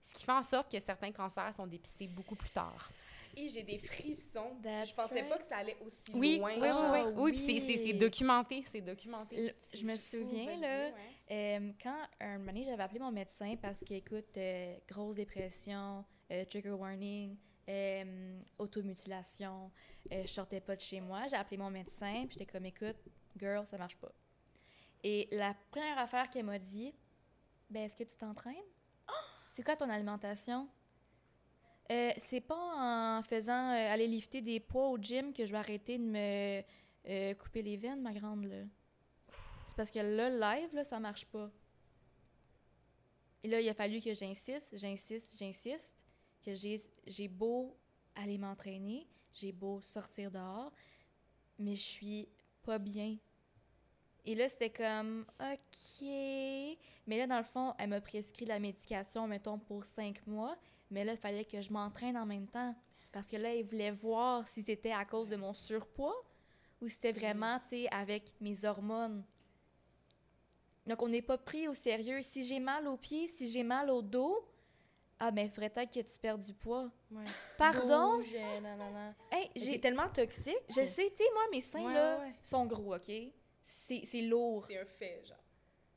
[0.09, 2.88] Ce qui fait en sorte que certains cancers sont dépistés beaucoup plus tard.
[3.36, 4.56] Et j'ai des frissons.
[4.62, 5.28] That's je pensais right.
[5.28, 6.54] pas que ça allait aussi Oui, loin.
[6.54, 6.98] oui, oui, oui.
[7.04, 7.94] Ah, Oui, puis c'est- oui.
[7.94, 9.36] documenté, c'est documenté.
[9.46, 10.94] Le- Je me fou, souviens, là, ouais.
[11.30, 16.44] Euh, quand un moment donné, j'avais appelé mon médecin parce qu'écoute, euh, grosse dépression, euh,
[16.46, 17.36] trigger warning,
[17.68, 19.70] euh, automutilation,
[20.11, 21.28] euh, je sortais pas de chez moi.
[21.28, 22.96] J'ai appelé mon médecin, puis j'étais comme, écoute,
[23.38, 24.11] girl, ça marche pas.
[25.04, 26.92] Et la première affaire qu'elle m'a dit,
[27.70, 28.54] ben, est-ce que tu t'entraînes?
[29.59, 30.68] C'est quoi ton alimentation?
[31.90, 35.59] Euh, c'est pas en faisant euh, aller lifter des poids au gym que je vais
[35.59, 36.62] arrêter de me
[37.09, 38.62] euh, couper les veines, ma grande, là.
[39.66, 41.50] C'est parce que là, live, là, ça marche pas.
[43.42, 45.92] Et là, il a fallu que j'insiste, j'insiste, j'insiste,
[46.40, 47.76] que j'ai beau
[48.14, 50.70] aller m'entraîner, j'ai beau sortir dehors,
[51.59, 52.28] mais je suis
[52.62, 53.16] pas bien.
[54.29, 56.03] Et là, c'était comme, OK.
[56.03, 60.55] Mais là, dans le fond, elle m'a prescrit la médication, mettons, pour cinq mois.
[60.91, 62.74] Mais là, il fallait que je m'entraîne en même temps.
[63.11, 66.14] Parce que là, elle voulait voir si c'était à cause de mon surpoids
[66.83, 69.24] ou si c'était vraiment, tu sais, avec mes hormones.
[70.87, 72.20] Donc, on n'est pas pris au sérieux.
[72.20, 74.47] Si j'ai mal aux pieds, si j'ai mal au dos,
[75.18, 76.91] ah, ben, il faudrait peut-être que tu perdes du poids.
[77.11, 77.24] Ouais.
[77.57, 78.20] Pardon?
[79.33, 79.81] Hey, j'ai...
[79.81, 80.55] tellement toxique.
[80.68, 82.35] Je sais, tu sais, moi, mes seins, Ouais, là, ouais.
[82.43, 83.11] sont gros, OK?
[83.86, 84.64] C'est, c'est lourd.
[84.68, 85.36] C'est un fait, genre.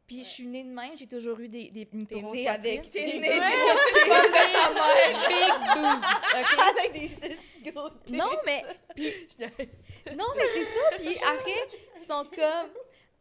[0.08, 0.24] Puis Ouais.
[0.24, 2.92] je suis née de même, j'ai toujours eu des, des une T'es née avec.
[2.92, 3.52] T'es Des née avec
[5.30, 6.06] Big boobs,
[6.40, 6.60] OK?
[6.80, 7.90] avec des six gros.
[8.10, 8.64] Non, mais,
[8.96, 9.14] puis,
[10.16, 11.66] non, mais c'est ça, puis après,
[11.96, 12.72] ils sont comme,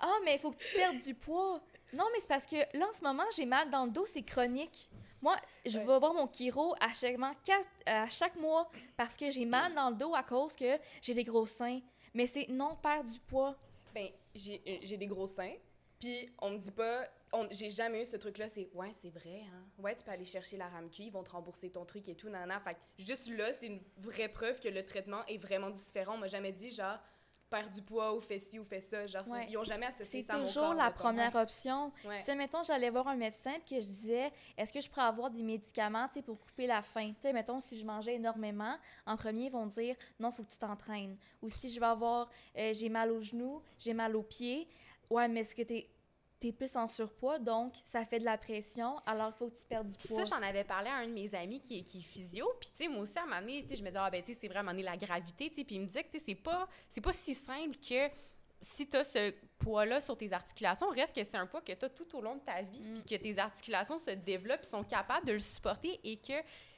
[0.00, 1.60] ah, mais il faut que tu perdes du poids.
[1.92, 4.22] Non, mais c'est parce que là, en ce moment, j'ai mal dans le dos, c'est
[4.22, 4.90] chronique.
[5.22, 5.36] Moi,
[5.66, 5.84] je Ouais.
[5.84, 9.90] vais voir mon chiro à chaque, quatre- à chaque mois parce que j'ai mal dans
[9.90, 11.80] le dos à cause que j'ai des gros seins.
[12.14, 13.54] Mais c'est non, perdre du poids.
[13.94, 15.54] Ben, j'ai euh, j'ai des gros seins,
[15.98, 17.06] puis on me dit pas...
[17.52, 19.64] J'ai jamais eu ce truc-là, c'est «Ouais, c'est vrai, hein?
[19.78, 22.28] Ouais, tu peux aller chercher la RAMQ, ils vont te rembourser ton truc et tout,
[22.28, 26.14] nanana.» Fait que juste là, c'est une vraie preuve que le traitement est vraiment différent.
[26.14, 26.98] On m'a jamais dit, genre,
[27.50, 29.04] perds du poids ou fais ci ou fais ça.
[29.06, 29.46] Genre, c'est- Ouais.
[29.50, 31.92] ils ont jamais associé C'est ça à mon toujours corps, la première option.
[32.04, 32.16] Ouais.
[32.16, 35.30] Si, mettons, j'allais voir un médecin et que je disais, est-ce que je pourrais avoir
[35.30, 37.08] des médicaments, tu pour couper la faim?
[37.14, 40.50] Tu sais, mettons, si je mangeais énormément, en premier, ils vont dire, non, faut que
[40.50, 41.16] tu t'entraînes.
[41.42, 44.68] Ou si je vais avoir, euh, j'ai mal aux genoux, j'ai mal aux pieds,
[45.10, 45.90] ouais, mais est-ce que t'es es
[46.52, 49.86] plus en surpoids, donc ça fait de la pression, alors il faut que tu perdes
[49.88, 50.26] du poids.
[50.26, 52.50] ça, j'en avais parlé à un de mes amis qui, est- qui est physio.
[52.58, 54.32] Puis, tu sais, moi aussi, à un moment donné, je me disais, ah, ben, tu
[54.32, 55.64] sais, c'est vraiment la gravité, tu sais.
[55.64, 56.66] Puis, il me disait que, tu sais, c'est pas,
[57.02, 58.08] pas si simple que
[58.62, 61.84] si tu as ce poids-là sur tes articulations, reste que c'est un poids que tu
[61.84, 62.94] as tout au long de ta vie, Mm.
[62.94, 66.34] puis que tes articulations se développent, sont capables de le supporter et que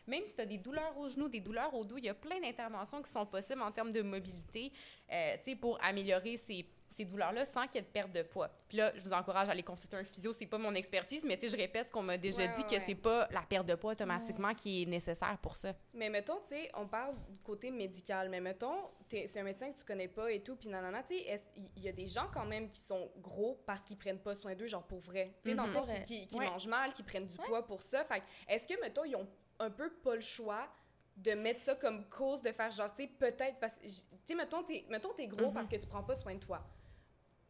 [0.06, 2.14] même si tu as des douleurs aux genoux, des douleurs au dos, il y a
[2.14, 4.72] plein d'interventions qui sont possibles en termes de mobilité,
[5.12, 8.22] euh, tu sais, pour améliorer ces, ces douleurs-là sans qu'il y ait de perte de
[8.22, 8.48] poids.
[8.68, 11.36] Puis là, je vous encourage à aller consulter un physio, c'est pas mon expertise, mais
[11.36, 13.42] tu sais, je répète ce qu'on m'a déjà Ouais, dit, ouais, que c'est pas la
[13.42, 15.74] perte de poids automatiquement qui est nécessaire pour ça.
[15.94, 19.78] Mais mettons, tu sais, on parle du côté médical, mais mettons, c'est un médecin que
[19.78, 21.40] tu connais pas et tout, puis nanana, tu sais,
[21.76, 24.54] il y a des gens quand même qui sont gros parce qu'ils prennent pas soin
[24.54, 25.34] d'eux, genre pour vrai?
[25.42, 25.74] Tu sais, dans le Mhm.
[25.74, 28.04] sens qui, qui mangent mal, qui prennent du poids pour ça.
[28.04, 29.28] Fait est-ce que, mettons, ils ont
[29.58, 30.68] un peu pas le choix
[31.14, 33.90] de mettre ça comme cause de faire genre, tu sais, peut-être parce que, tu
[34.24, 35.52] sais, mettons, t'es, mettons, t'es gros Mhm.
[35.52, 36.64] parce que tu prends pas soin de toi.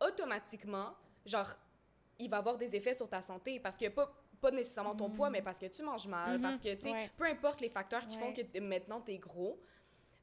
[0.06, 0.90] Automatiquement,
[1.24, 1.48] genre,
[2.18, 5.14] il va avoir des effets sur ta santé parce que pas pas nécessairement ton Mhm.
[5.14, 7.08] poids, mais parce que tu manges mal, parce que, tu sais, Ouais.
[7.16, 9.60] peu importe les facteurs qui font que maintenant t'es gros.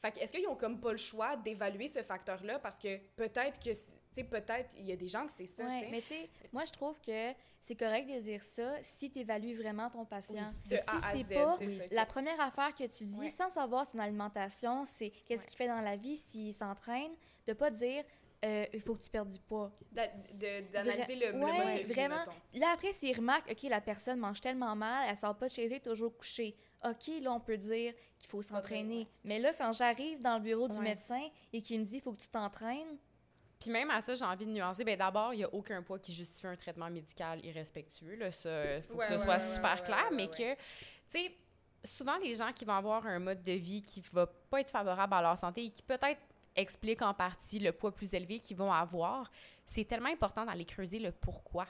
[0.02, 3.60] Fait que est-ce qu'ils ont comme pas le choix d'évaluer ce facteur-là parce que peut-être
[3.62, 3.80] que, tu
[4.12, 5.92] sais, peut-être il y a des gens que c'est ça, Ouais, tu sais?
[5.92, 9.56] mais tu sais, moi, je trouve que c'est correct de dire ça si tu évalues
[9.56, 10.54] vraiment ton patient.
[10.66, 11.58] De si A à c'est pas.
[11.92, 15.80] La première affaire que tu dis, sans savoir son alimentation, c'est qu'est-ce qu'il fait dans
[15.82, 17.12] la vie, s'il s'entraîne,
[17.48, 18.04] de pas dire
[18.46, 19.72] euh, il faut que tu perdes du poids.
[19.92, 22.20] D'analyser le, le Ouais, mode de vie, vraiment.
[22.20, 22.32] mettons.
[22.56, 25.64] Là, après, s'il remarque, OK, la personne mange tellement mal, elle sort pas de chez
[25.66, 26.56] elle, elle est toujours couchée.
[26.86, 29.00] OK, là, on peut dire qu'il faut s'entraîner.
[29.00, 29.08] ouais.
[29.26, 31.22] Mais là, quand j'arrive dans le bureau du médecin
[31.52, 32.98] et qu'il me dit il faut que tu t'entraînes,
[33.60, 34.86] Puis même à ça, j'ai envie de nuancer.
[34.86, 38.14] Ben d'abord, il n'y a aucun poids qui justifie un traitement médical irrespectueux.
[38.14, 40.54] Il faut Ouais, que ce ouais, soit ouais, super ouais, clair, ouais, mais ouais, que,
[40.56, 40.60] tu
[41.08, 41.36] sais,
[41.84, 45.14] souvent les gens qui vont avoir un mode de vie qui va pas être favorable
[45.14, 46.22] à leur santé et qui peut-être
[46.56, 49.32] explique en partie le poids plus élevé qu'ils vont avoir,
[49.66, 51.68] c'est tellement important d'aller creuser le pourquoi.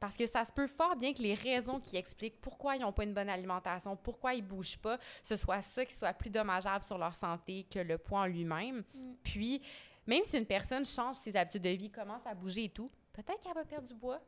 [0.00, 2.92] Parce que ça se peut fort bien que les raisons qui expliquent pourquoi ils n'ont
[2.92, 6.84] pas une bonne alimentation, pourquoi ils bougent pas, ce soit ça qui soit plus dommageable
[6.84, 8.84] sur leur santé que le poids en lui-même.
[8.94, 9.14] Mm.
[9.24, 9.60] Puis,
[10.06, 13.40] même si une personne change ses habitudes de vie, commence à bouger et tout, peut-être
[13.40, 14.20] qu'elle va perdre du poids,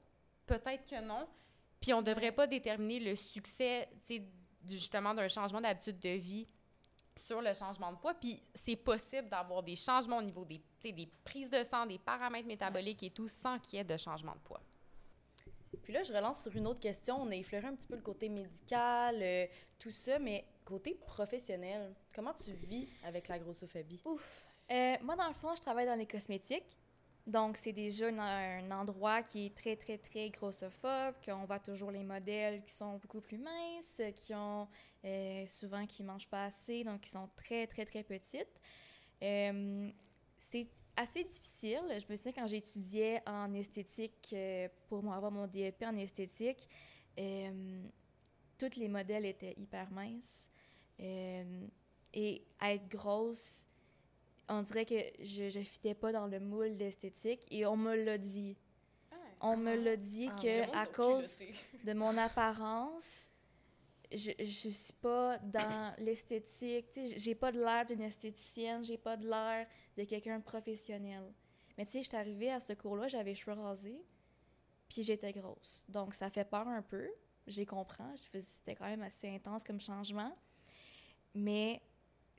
[0.47, 1.29] peut-être que non.
[1.81, 3.89] Puis, on ne devrait pas déterminer le succès,
[4.67, 6.49] justement, d'un changement d'habitude de vie
[7.17, 8.15] sur le changement de poids.
[8.15, 11.87] Puis, c'est possible d'avoir des changements au niveau des, tu sais, des prises de sang,
[11.87, 14.61] des paramètres métaboliques et tout, sans qu'il y ait de changement de poids.
[15.83, 17.21] Puis là, je relance sur une autre question.
[17.21, 19.47] On a effleuré un petit peu le côté médical, euh,
[19.79, 24.01] tout ça, mais côté professionnel, comment tu vis avec la grossophobie?
[24.05, 24.45] Ouf.
[24.71, 26.77] Euh, moi, dans le fond, je travaille dans les cosmétiques.
[27.27, 32.03] Donc, c'est déjà un, endroit qui est très, très, très grossophobe, qu'on voit toujours les
[32.03, 34.67] modèles qui sont beaucoup plus minces, qui ont
[35.05, 38.61] euh, souvent qui mangent pas assez, donc qui sont très, très, très petites.
[39.23, 39.91] Euh,
[40.39, 40.67] c'est
[40.97, 41.83] assez difficile.
[41.89, 46.69] Je me souviens quand j'étudiais en esthétique euh, pour avoir mon DEP en esthétique,
[48.59, 50.51] tous les modèles étaient hyper minces.
[52.13, 53.67] Et être grosse,
[54.51, 58.19] on dirait que je ne fitais pas dans le moule d'esthétique et on me l'a
[58.19, 58.57] dit.
[59.11, 59.15] Ah.
[59.43, 61.43] On me l'a dit Ah, que à cause
[61.85, 63.31] de mon apparence,
[64.13, 66.91] je, je suis pas dans l'esthétique.
[66.91, 70.45] Tu sais, j'ai pas de l'air d'une esthéticienne, j'ai pas de l'air de quelqu'un de
[70.45, 71.33] professionnel.
[71.79, 74.03] Mais tu sais, j'étais arrivée à ce cours-là, j'avais les cheveux rasés,
[74.89, 75.85] puis j'étais grosse.
[75.89, 77.09] Donc ça fait peur un peu,
[77.47, 78.15] j'ai comprends.
[78.17, 80.37] Je faisais- C'était quand même assez intense comme changement.
[81.35, 81.81] Mais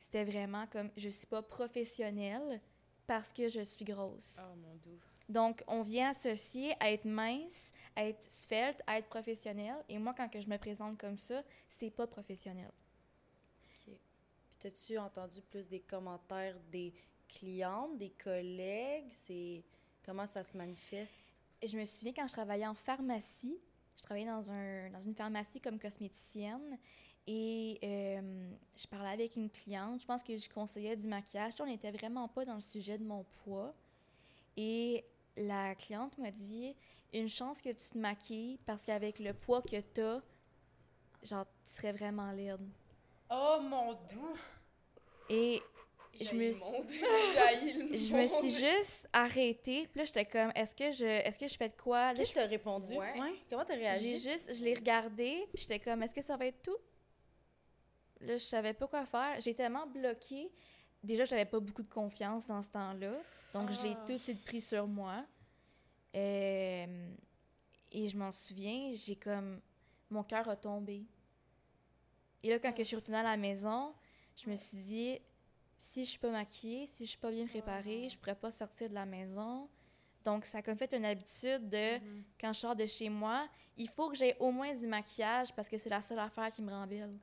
[0.01, 2.59] c'était vraiment comme, je suis pas professionnelle
[3.05, 4.39] parce que je suis grosse.
[4.43, 4.99] Oh mon dieu.
[5.29, 9.75] Donc, on vient associer à être mince, à être svelte, à être professionnel.
[9.87, 12.71] Et moi, quand que je me présente comme ça, c'est pas professionnel.
[13.69, 13.93] OK.
[14.49, 16.93] Puis t'as-tu entendu plus des commentaires des
[17.29, 19.13] clientes, des collègues?
[19.25, 19.63] C'est...
[20.03, 21.31] Comment ça se manifeste?
[21.63, 23.59] Je me souviens quand je travaillais en pharmacie,
[23.97, 26.79] je travaillais dans, un, dans une pharmacie comme cosméticienne
[27.27, 30.01] et euh, je parlais avec une cliente.
[30.01, 31.53] Je pense que je conseillais du maquillage.
[31.59, 33.73] On n'était vraiment pas dans le sujet de mon poids.
[34.57, 35.05] Et
[35.37, 36.75] la cliente m'a dit
[37.13, 40.21] Une chance que tu te maquilles parce qu'avec le poids que tu as,
[41.23, 42.59] genre, tu serais vraiment laide.
[43.29, 44.19] Oh mon dieu.
[45.29, 45.61] Et
[46.19, 46.63] je me, suis-
[47.97, 49.87] je me suis juste arrêtée.
[49.87, 52.11] Puis là, j'étais comme Est-ce que, je, est que je fais de quoi?
[52.11, 52.93] Là, Qu'est-ce que t'as répondu?
[52.97, 53.13] Ouais.
[53.49, 54.17] Comment t'as J'ai réagi?
[54.17, 56.75] juste, je l'ai regardé, puis j'étais comme, est-ce que ça va être tout?
[58.21, 59.39] Là, je savais pas quoi faire.
[59.39, 60.51] J'ai tellement bloqué.
[61.03, 63.13] Déjà, j'avais pas beaucoup de confiance dans ce temps-là.
[63.53, 64.03] Donc, je l'ai Ah.
[64.05, 65.25] tout de suite pris sur moi.
[66.15, 67.09] Euh,
[67.91, 69.59] et je m'en souviens, j'ai comme.
[70.09, 71.05] Mon cœur a tombé.
[72.43, 73.93] Et là, quand que je suis retournée à la maison,
[74.35, 75.19] je me suis dit,
[75.77, 78.89] si je suis pas maquillée, si je suis pas bien préparée, je pourrais pas sortir
[78.89, 79.69] de la maison.
[80.25, 81.97] Donc, ça a comme fait une habitude de
[82.39, 83.47] quand je sors de chez moi,
[83.77, 86.61] il faut que j'aie au moins du maquillage parce que c'est la seule affaire qui
[86.61, 87.17] me rend belle.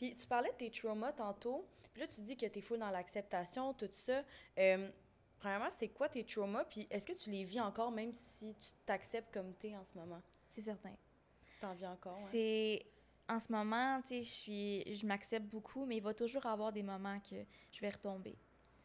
[0.00, 1.68] Puis tu parlais de tes traumas tantôt.
[1.92, 4.24] Puis là, tu dis que t'es full dans l'acceptation, tout ça.
[4.58, 4.88] Euh,
[5.38, 6.64] premièrement, c'est quoi tes traumas?
[6.64, 9.98] Puis est-ce que tu les vis encore même si tu t'acceptes comme t'es en ce
[9.98, 10.22] moment?
[10.48, 10.94] C'est certain.
[11.60, 12.16] T'en vis encore?
[12.16, 12.80] C'est
[13.28, 16.72] en ce moment, tu sais, je suis je m'accepte beaucoup, mais il va toujours avoir
[16.72, 17.36] des moments que
[17.70, 18.38] je vais retomber.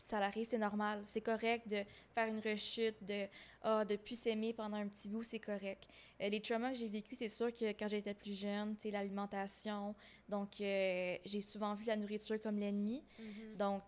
[0.05, 1.01] Ça arrive, c'est normal.
[1.07, 1.83] C'est correct de
[2.13, 3.25] faire une rechute, de
[3.63, 5.87] ah, de plus s'aimer pendant un petit bout, c'est correct.
[6.21, 9.95] Euh, les traumas que j'ai vécus, c'est sûr que quand j'étais plus jeune, sais, l'alimentation,
[10.29, 13.03] donc euh, j'ai souvent vu la nourriture comme l'ennemi.
[13.57, 13.81] Donc,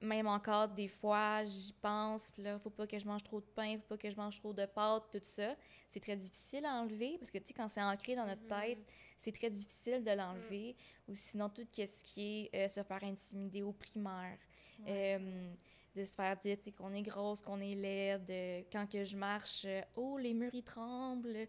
[0.00, 3.46] même encore, des fois, j'y pense, puis là, faut pas que je mange trop de
[3.46, 5.56] pain, faut pas que je mange trop de pâtes, tout ça.
[5.88, 8.78] C'est très difficile à enlever parce que, tu sais, quand c'est ancré dans notre tête,
[9.18, 10.76] c'est très difficile de l'enlever.
[11.08, 14.38] Ou sinon, tout ce qui est euh, se faire intimider au primaire,
[14.86, 15.52] euh,
[15.96, 19.16] de se faire dire, tu sais, qu'on est grosse, qu'on est laide, quand que je
[19.16, 21.28] marche, euh, oh, les murs, ils tremblent.
[21.32, 21.46] Le-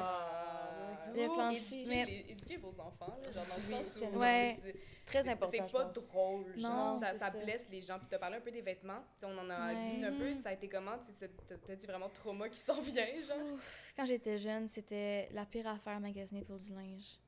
[0.00, 2.24] Ah, le oh, plancher.
[2.28, 4.18] Éduquez vos enfants, là, genre dans le Oui, sens où.
[4.18, 4.56] Ouais.
[4.62, 4.74] c'est-
[5.06, 5.92] Très important, C'est pas pense.
[5.92, 7.30] drôle, Non, genre, ça, c'est ça ça.
[7.30, 7.98] blesse les gens.
[7.98, 9.74] Puis t'as parlé un peu des vêtements, tu sais, on en a Ouais.
[9.86, 10.38] glissé un peu, Mhm.
[10.38, 13.36] ça a été comment, tu t'as- dit vraiment trauma qui s'en vient, genre?
[13.52, 17.18] Ouf, Quand j'étais jeune, c'était la pire affaire à magasiner pour du linge.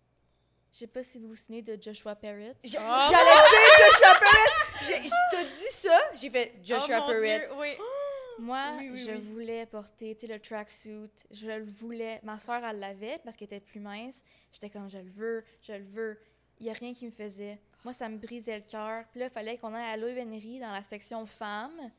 [0.72, 2.57] Je sais pas si vous vous souvenez de Joshua Parrott.
[2.64, 4.65] J- J'allais dire Joshua Perrett!
[4.87, 7.51] J'ai- Je te dis ça, j'ai fait Joshua oh, Perrett.
[7.59, 7.68] Oui.
[8.39, 9.16] Moi, Oui, oui, je oui.
[9.20, 11.11] voulais porter tu sais, le tracksuit.
[11.30, 12.20] Je le voulais.
[12.22, 14.22] Ma soeur, elle l'avait parce qu'elle était plus mince.
[14.53, 16.18] J'étais comme, je le veux, je le veux.
[16.61, 17.59] Il n'y a rien qui me faisait.
[17.84, 19.05] Moi, ça me brisait le cœur.
[19.11, 21.91] Puis là, il fallait qu'on aille à l'OVNRI dans la section femmes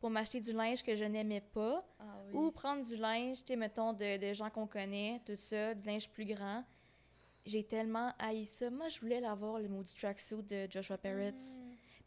[0.00, 1.84] pour m'acheter du linge que je n'aimais pas.
[2.00, 2.38] Ah oui.
[2.38, 5.86] Ou prendre du linge, tu sais, mettons, de, de gens qu'on connaît, tout ça, du
[5.86, 6.64] linge plus grand.
[7.44, 8.70] J'ai tellement haï ça.
[8.70, 11.34] Moi, je voulais l'avoir, le maudit tracksuit de Joshua Parrott.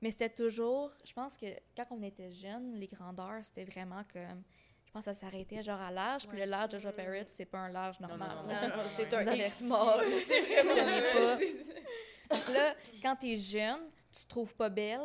[0.02, 0.92] Mais c'était toujours...
[1.04, 1.46] Je pense que
[1.76, 4.44] quand on était jeunes, les grandeurs, c'était vraiment comme...
[4.86, 6.28] Je pense que ça s'arrêtait genre à l'âge.
[6.28, 8.30] Puis le large de Joshua Parrott, c'est pas un large normal.
[8.48, 8.54] non.
[8.54, 10.06] Non, non, c'est un X small.
[10.28, 10.76] C'est vraiment...
[11.38, 13.82] Ce pas- Donc là, quand t'es jeune,
[14.12, 15.02] tu te trouves pas belle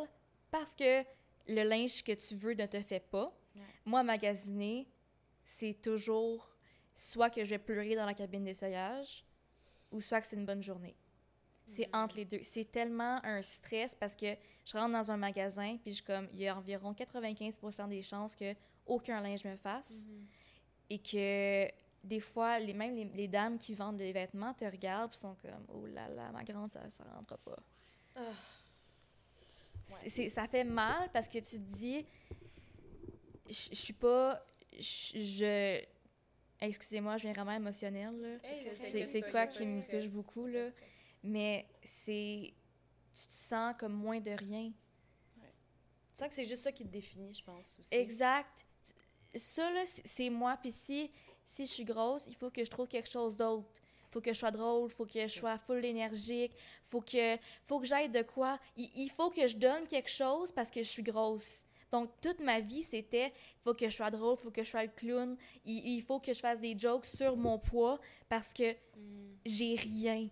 [0.49, 1.03] parce que
[1.47, 3.25] le linge que tu veux ne te fait pas.
[3.55, 3.61] Ouais.
[3.85, 4.87] Moi, magasiner,
[5.43, 6.49] c'est toujours
[6.95, 9.23] soit que je vais pleurer dans la cabine d'essayage
[9.91, 10.95] ou soit que c'est une bonne journée.
[11.67, 12.39] C'est entre les deux.
[12.43, 14.27] C'est tellement un stress parce que
[14.65, 18.35] je rentre dans un magasin puis je comme il y a environ 95% des chances
[18.35, 18.53] que
[18.85, 20.07] aucun linge me fasse
[20.89, 21.67] et que
[22.03, 25.35] des fois les même les, les dames qui vendent les vêtements te regardent puis sont
[25.41, 27.57] comme oh là là ma grande ça ça rentre pas.
[28.15, 28.21] Ah.
[29.83, 32.05] Ça fait mal parce que tu te dis
[33.47, 34.43] je suis pas
[34.79, 35.81] je,
[36.61, 38.39] excusez-moi je viens vraiment émotionnelle.
[38.43, 40.69] Hey, C'est- quoi qui me touche beaucoup, là?
[41.25, 42.53] Mais c'est.
[43.13, 44.71] Tu te sens comme moins de rien.
[46.13, 47.93] Tu sens que c'est juste ça qui te définit, je pense, aussi.
[47.93, 48.65] Exact.
[49.33, 50.57] Ça, là, c'est- moi.
[50.57, 51.11] Puis si,
[51.43, 53.67] si je suis grosse, il faut que je trouve quelque chose d'autre.
[54.11, 56.53] faut que je sois drôle, faut que je sois full énergique,
[56.85, 58.57] faut que, faut que j'aille de quoi.
[58.77, 61.65] Il, il faut que je donne quelque chose parce que je suis grosse.
[61.91, 64.91] Donc, toute ma vie, c'était faut que je sois drôle, faut que je sois le
[64.91, 67.99] clown, il, il faut que je fasse des jokes sur mon poids
[68.29, 68.73] parce que
[69.45, 70.29] j'ai rien.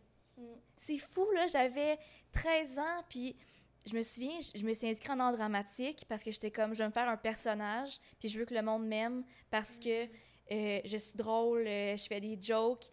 [0.76, 1.48] C'est fou, là.
[1.48, 1.98] J'avais
[2.32, 3.36] 13 ans, puis
[3.86, 6.74] je me souviens, je je me suis inscrite en art dramatique parce que j'étais comme,
[6.74, 10.06] je vais me faire un personnage, puis je veux que le monde m'aime parce que
[10.52, 12.86] euh, je suis drôle, euh, je fais des jokes,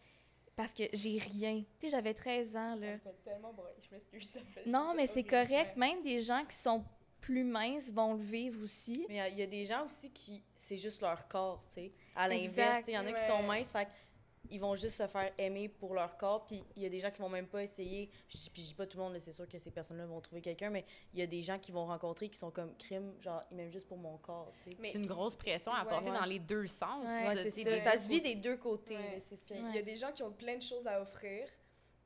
[0.56, 1.62] parce que j'ai rien.
[1.78, 2.98] Tu sais, j'avais 13 ans, là.
[2.98, 3.62] fait tellement bon.
[3.80, 5.76] Je m'excuse, ça me fait- Non, mais c'est correct.
[5.76, 6.84] Même des gens qui sont
[7.20, 9.06] plus minces vont le vivre aussi.
[9.08, 11.64] Mais il y a- il y, a des gens aussi qui, c'est juste leur corps,
[11.68, 11.92] tu sais.
[12.14, 12.78] À l'inverse, Exact.
[12.80, 13.88] tu sais, il y en a qui sont minces, fait
[14.48, 17.10] ils vont juste se faire aimer pour leur corps, puis il y a des gens
[17.10, 18.10] qui vont même pas essayer.
[18.28, 20.40] Je puis je dis pas tout le monde, c'est sûr que ces personnes-là vont trouver
[20.40, 23.42] quelqu'un, mais il y a des gens qui vont rencontrer qui sont comme crime, genre,
[23.50, 24.76] ils m'aiment juste pour mon corps, tu sais.
[24.80, 25.90] Mais- C'est une grosse pression à Ouais.
[25.90, 26.18] porter Ouais.
[26.18, 27.06] dans les deux sens.
[27.06, 27.28] Ouais.
[27.28, 27.50] Ouais, ça, des-
[28.02, 29.16] se vit des deux côtés, Ouais.
[29.16, 31.46] là, c'est Puis il y a des gens qui ont plein de choses à offrir,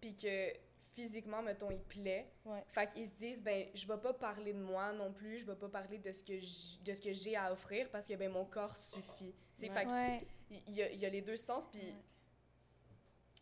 [0.01, 0.53] puis que
[0.93, 2.31] physiquement, mettons, ils plaît.
[2.45, 2.63] Ouais.
[2.69, 5.57] Fait qu'ils se disent, ben, je vais pas parler de moi non plus, je vais
[5.57, 8.31] pas parler de ce que j- de ce que j'ai à offrir parce que ben
[8.31, 9.35] mon corps suffit.
[9.61, 9.69] Ouais.
[9.71, 10.27] fait Ouais.
[10.69, 11.95] il y, a, il y a les deux sens, puis Ouais.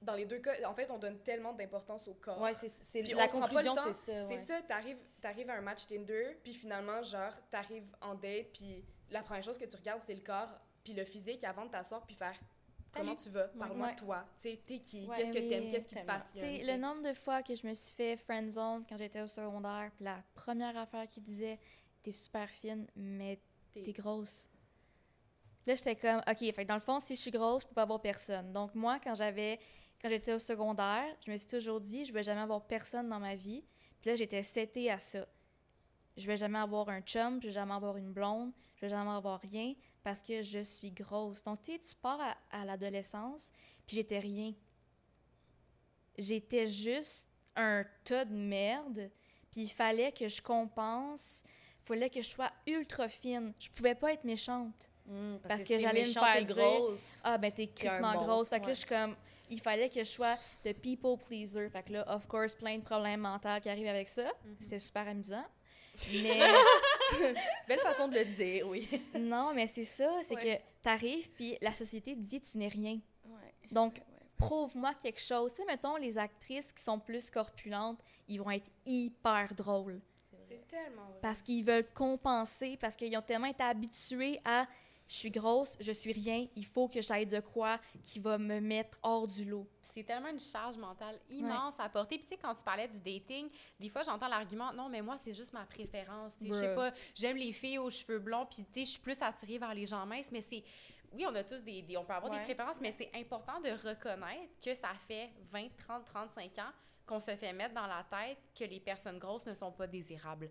[0.02, 2.40] Dans les deux cas, en fait, on donne tellement d'importance au corps.
[2.40, 3.82] Ouais, c'est, c'est, Puis la on prend pas le conclusion, temps.
[4.04, 4.20] c'est ça.
[4.28, 4.36] ouais.
[4.36, 8.84] C'est ça, t'arrives, t'arrives à un match Tinder, puis finalement, genre, t'arrives en date, puis
[9.10, 10.48] la première chose que tu regardes, c'est le corps,
[10.84, 12.34] puis le physique avant de t'asseoir, puis faire
[12.94, 13.94] comment tu vas, parle-moi Ouais.
[13.94, 15.16] de toi, tu sais, t'es qui, Ouais.
[15.16, 15.48] qu'est-ce que Oui.
[15.48, 16.42] t'aimes, qu'est-ce qui te passionne?
[16.44, 19.28] sais, tu le nombre de fois que je me suis fait friendzone quand j'étais au
[19.28, 21.58] secondaire, puis la première affaire qu'il disait,
[22.02, 23.38] t'es super fine, mais
[23.72, 24.46] T'es- t'es grosse.
[25.66, 27.74] Là, j'étais comme, OK, fait que dans le fond, si je suis grosse, je peux
[27.74, 28.52] pas avoir personne.
[28.52, 29.60] Donc, moi, quand j'avais,
[30.02, 33.20] quand j'étais au secondaire, je me suis toujours dit, je vais jamais avoir personne dans
[33.20, 33.62] ma vie.
[34.00, 35.26] Puis là, j'étais setée à ça.
[36.16, 39.12] Je vais jamais avoir un chum, je vais jamais avoir une blonde, je vais jamais
[39.12, 41.42] avoir rien parce que je suis grosse.
[41.44, 43.52] Donc, tu sais, tu pars à, à l'adolescence,
[43.86, 44.52] puis j'étais rien.
[46.18, 49.10] J'étais juste un tas de merde,
[49.50, 51.42] puis il fallait que je compense,
[51.82, 53.54] il fallait que je sois ultra fine.
[53.58, 54.90] Je pouvais pas être méchante.
[55.06, 57.20] Mm, Parce que j'allais me faire dire- grosse.
[57.24, 58.48] Ah, ben t'es crissement grosse.
[58.48, 59.16] Fait que là, je suis comme,
[59.50, 61.68] il fallait que je sois de people pleaser.
[61.68, 64.30] Fait que là, of course, plein de problèmes mentaux qui arrivent avec ça.
[64.60, 65.44] C'était super amusant.
[66.12, 66.40] Mais
[67.68, 68.88] Belle façon de le dire, oui.
[69.18, 70.58] non, mais c'est ça, c'est Ouais.
[70.58, 72.98] que t'arrives, puis la société te dit tu n'es rien.
[73.26, 73.52] Ouais.
[73.70, 74.00] Donc,
[74.38, 75.50] prouve-moi quelque chose.
[75.52, 80.00] Tu sais, mettons, les actrices qui sont plus corpulentes, ils vont être hyper drôles.
[80.48, 81.18] C'est tellement vrai.
[81.20, 84.66] Parce qu'ils veulent compenser, parce qu'ils ont tellement été habitués à
[85.08, 88.60] je suis grosse, je suis rien, il faut que j'aille de quoi qui va me
[88.60, 89.68] mettre hors du lot.
[89.82, 92.16] C'est tellement une charge mentale immense à porter.
[92.16, 95.16] Puis tu sais, quand tu parlais du dating, des fois, j'entends l'argument, non, mais moi,
[95.18, 96.34] c'est juste ma préférence.
[96.40, 99.20] Je sais pas, j'aime les filles aux cheveux blonds, puis tu sais, je suis plus
[99.20, 100.64] attirée vers les gens minces, mais c'est...
[101.12, 101.82] Oui, on a tous des...
[101.82, 102.38] des- on peut avoir Ouais.
[102.38, 106.72] des préférences, mais c'est important de reconnaître que ça fait 20, 30, 35 ans
[107.04, 110.48] qu'on se fait mettre dans la tête que les personnes grosses ne sont pas désirables.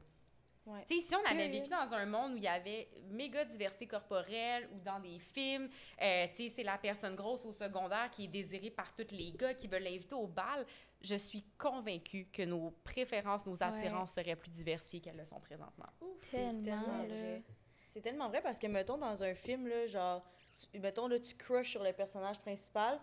[0.66, 0.84] Ouais.
[0.88, 4.80] Si on avait vécu dans un monde où il y avait méga diversité corporelle ou
[4.80, 5.70] dans des films,
[6.01, 9.32] euh, tu sais, c'est la personne grosse au secondaire qui est désirée par tous les
[9.32, 10.66] gars qui veulent l'inviter au bal,
[11.01, 15.88] je suis convaincue que nos préférences, nos attirances seraient plus diversifiées qu'elles le sont présentement.
[16.22, 17.05] C'est Tellement.
[17.89, 20.24] C'est tellement vrai parce que, mettons, dans un film, là, genre,
[20.72, 22.99] tu- mettons, là, tu crushes sur le personnage principal.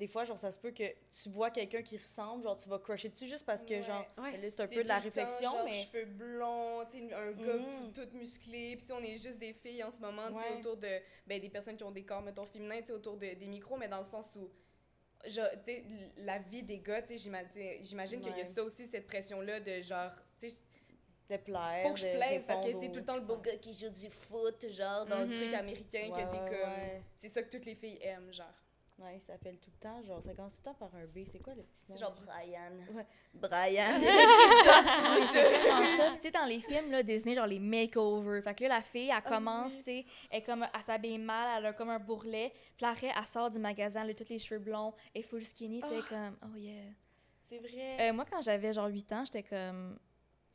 [0.00, 2.78] Des fois, genre, ça se peut que tu vois quelqu'un qui ressemble, genre, tu vas
[2.78, 3.82] crusher dessus juste parce que, Ouais.
[3.82, 4.38] genre, Ouais.
[4.38, 5.84] là, c'est un peu de la le temps, réflexion, genre, mais.
[5.84, 7.92] cheveux blonds, tu sais, un gars Mm.
[7.92, 10.58] tout musclé, puis on est juste des filles en ce moment, tu sais, Ouais.
[10.58, 10.88] autour de,
[11.26, 13.76] ben, des personnes qui ont des corps, mettons, féminins, tu sais, autour de, des micros,
[13.76, 14.48] mais dans le sens où,
[15.26, 15.84] je- tu sais,
[16.16, 20.48] la vie des gars, j'imagine qu'il y a ça aussi, cette pression-là de genre, tu
[20.48, 20.56] sais,
[21.28, 21.82] De plaire.
[21.86, 23.90] faut que je plaise parce que c'est tout le temps le beau gars qui joue
[23.90, 27.02] du foot, genre, dans le truc américain, Ouais, que t'es comme, ouais.
[27.18, 28.46] c'est ça que toutes les filles aiment, genre.
[29.00, 31.20] Ouais, il s'appelle tout le temps, genre, ça commence tout le temps par un B.
[31.30, 31.94] C'est quoi le petit nom?
[31.96, 32.14] C'est genre?
[32.26, 32.72] Brian.
[32.94, 33.06] Ouais.
[33.32, 33.98] Brian.
[35.32, 36.08] C'est vraiment ça.
[36.10, 38.42] Puis, tu sais, dans les films là, Disney, genre les makeovers.
[38.42, 39.78] Fait que là, la fille, elle commence, oui.
[39.78, 42.52] tu sais, elle, comme, elle s'habille mal, elle a comme un bourrelet.
[42.76, 45.80] Puis après, elle sort du magasin, elle a tous les cheveux blonds, est full skinny,
[45.80, 46.74] puis elle est comme, oh yeah.
[47.48, 47.96] c'est vrai.
[48.00, 49.98] Euh, moi, quand j'avais genre 8 ans, j'étais comme,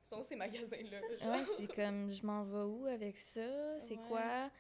[0.04, 1.32] Sont ces magasins-là.
[1.32, 3.80] ouais, c'est comme, je m'en vais où avec ça?
[3.80, 4.00] C'est Ouais.
[4.08, 4.52] quoi?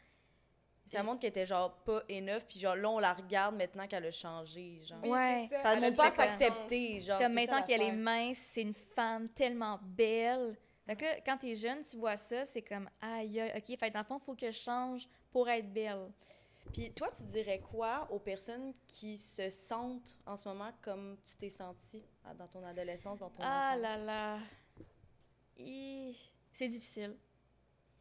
[0.85, 4.05] Ça montre qu'elle était, genre, pas enough, puis genre, là, on la regarde maintenant qu'elle
[4.05, 4.99] a changé, genre.
[5.03, 5.47] Oui, Ouais.
[5.49, 8.73] Ça elle a demande pas s'accepter, C'est comme ça maintenant qu'elle est mince, c'est une
[8.73, 10.55] femme tellement belle.
[10.85, 14.01] Fait que là, quand t'es jeune, tu vois ça, c'est comme, aïe, ok, fait dans
[14.01, 16.11] le fond, faut que je change pour être belle.
[16.71, 21.35] Puis toi, tu dirais quoi aux personnes qui se sentent en ce moment comme tu
[21.37, 23.81] t'es senti ah, dans ton adolescence, dans ton Ah enfance?
[23.81, 24.39] là là.
[26.51, 27.15] C'est difficile.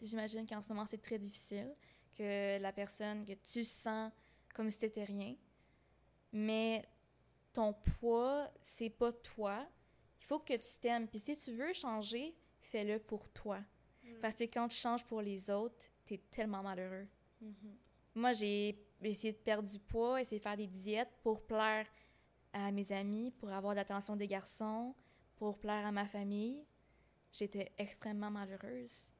[0.00, 1.74] j'imagine qu'en ce moment, c'est très difficile,
[2.16, 4.10] que la personne que tu sens
[4.54, 5.34] comme si t'étais rien,
[6.32, 6.82] mais
[7.52, 9.66] ton poids, c'est pas toi.
[10.20, 11.08] Il faut que tu t'aimes.
[11.08, 13.58] Puis si tu veux changer, fais-le pour toi.
[14.02, 14.18] Mm.
[14.20, 17.06] Parce que quand tu changes pour les autres, t'es tellement malheureux.
[17.42, 17.74] Mm-hmm.
[18.16, 21.86] Moi, j'ai essayé de perdre du poids, essayé de faire des diètes pour plaire
[22.52, 24.94] à mes amis, pour avoir l'attention des garçons,
[25.36, 26.64] pour plaire à ma famille.
[27.32, 29.10] J'étais extrêmement malheureuse.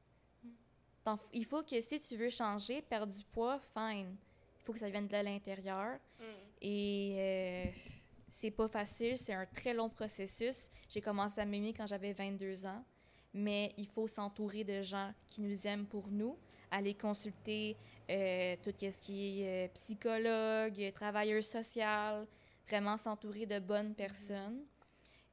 [1.05, 1.09] Mm.
[1.09, 4.15] Donc, il faut que si tu veux changer, perdre du poids, fine.
[4.59, 5.99] Il faut que ça vienne de l'intérieur.
[6.19, 6.23] Mm.
[6.61, 7.65] Et euh,
[8.27, 10.69] c'est pas facile, c'est un très long processus.
[10.89, 12.83] J'ai commencé à m'aimer quand j'avais 22 ans,
[13.33, 16.37] mais il faut s'entourer de gens qui nous aiment pour nous,
[16.71, 17.77] aller consulter
[18.09, 22.25] euh, tout ce qui est euh, psychologue, travailleur social,
[22.67, 24.65] vraiment s'entourer de bonnes personnes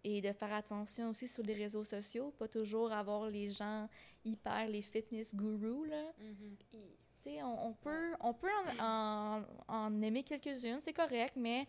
[0.04, 3.88] et de faire attention aussi sur les réseaux sociaux, pas toujours avoir les gens
[4.24, 6.12] hyper les fitness gurus là.
[6.20, 7.44] Mm-hmm.
[7.44, 8.48] on, on, peut, on peut
[8.80, 11.66] en, en, aimer quelques-unes, c'est correct, mais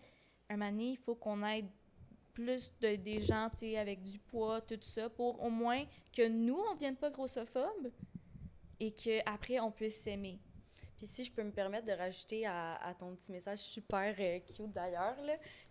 [0.49, 1.67] un moment donné, il faut qu'on aide
[2.34, 6.71] plus de, des gens avec du poids, tout ça, pour au moins que nous, on
[6.71, 7.91] ne devienne pas grossophobes
[8.79, 10.39] et qu'après, on puisse s'aimer.
[11.04, 14.72] Puis si je peux me permettre de rajouter à, ton petit message super euh, cute
[14.72, 15.18] d'ailleurs,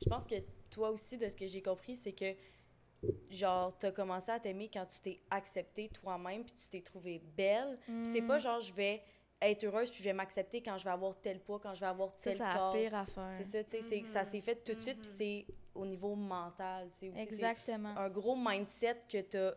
[0.05, 0.35] je pense que
[0.68, 2.35] toi aussi, de ce que j'ai compris, c'est que
[3.30, 7.22] genre, tu as commencé à t'aimer quand tu t'es acceptée toi-même puis tu t'es trouvée
[7.35, 7.78] belle.
[8.05, 8.41] c'est pas mm.
[8.41, 9.03] genre, je vais
[9.41, 11.87] être heureuse puis je vais m'accepter quand je vais avoir tel poids, quand je vais
[11.87, 12.74] avoir tel ça, corps.
[12.74, 13.30] C'est la pire affaire.
[13.39, 15.47] C'est ça, tu sais, ça s'est fait tout de suite puis mm-hmm.
[15.47, 17.22] c'est au niveau mental, tu sais.
[17.22, 17.97] Exactement.
[17.97, 19.55] un gros mindset que tu as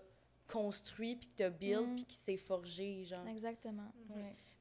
[0.48, 1.96] construit puis que tu as build mm.
[1.96, 3.28] puis qui s'est forgé, genre.
[3.28, 3.92] Exactement.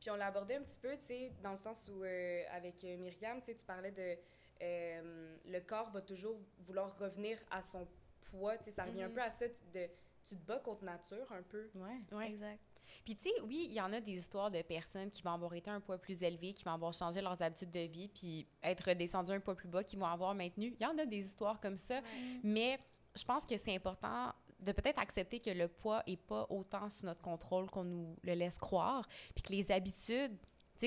[0.04, 2.84] Puis on l'a abordé un petit peu, tu sais, dans le sens où, euh, avec
[2.84, 4.18] euh, Myriam, tu sais, tu parlais de...
[4.60, 7.88] Euh, le corps va toujours vouloir revenir à son
[8.20, 9.14] poids, tu sais, ça revient un mm-hmm.
[9.14, 9.86] peu à ça, de,
[10.28, 11.70] tu te bats contre nature un peu.
[11.76, 12.02] Ouais.
[12.12, 12.28] ouais.
[12.28, 12.60] Exact.
[13.02, 15.54] Puis, tu sais, oui, il y en a des histoires de personnes qui vont avoir
[15.54, 18.86] été un poids plus élevé, qui vont avoir changé leurs habitudes de vie, puis être
[18.86, 20.76] redescendues un poids plus bas, qui vont avoir maintenu.
[20.78, 22.02] Il y en a des histoires comme ça.
[22.42, 22.78] Mais
[23.16, 24.34] je pense que c'est important
[24.64, 28.34] de peut-être accepter que le poids n'est pas autant sous notre contrôle qu'on nous le
[28.34, 30.36] laisse croire, puis que les habitudes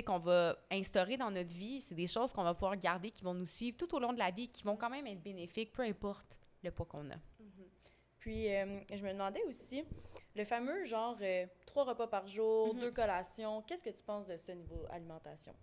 [0.03, 3.33] qu'on va instaurer dans notre vie, c'est des choses qu'on va pouvoir garder, qui vont
[3.33, 5.83] nous suivre tout au long de la vie, qui vont quand même être bénéfiques, peu
[5.83, 7.15] importe le poids qu'on a.
[7.15, 7.67] Mm-hmm.
[8.19, 9.83] Puis, euh, je me demandais aussi,
[10.37, 12.81] le fameux genre euh, trois repas par jour, mhm.
[12.81, 15.53] deux collations, qu'est-ce que tu penses de ce niveau alimentation?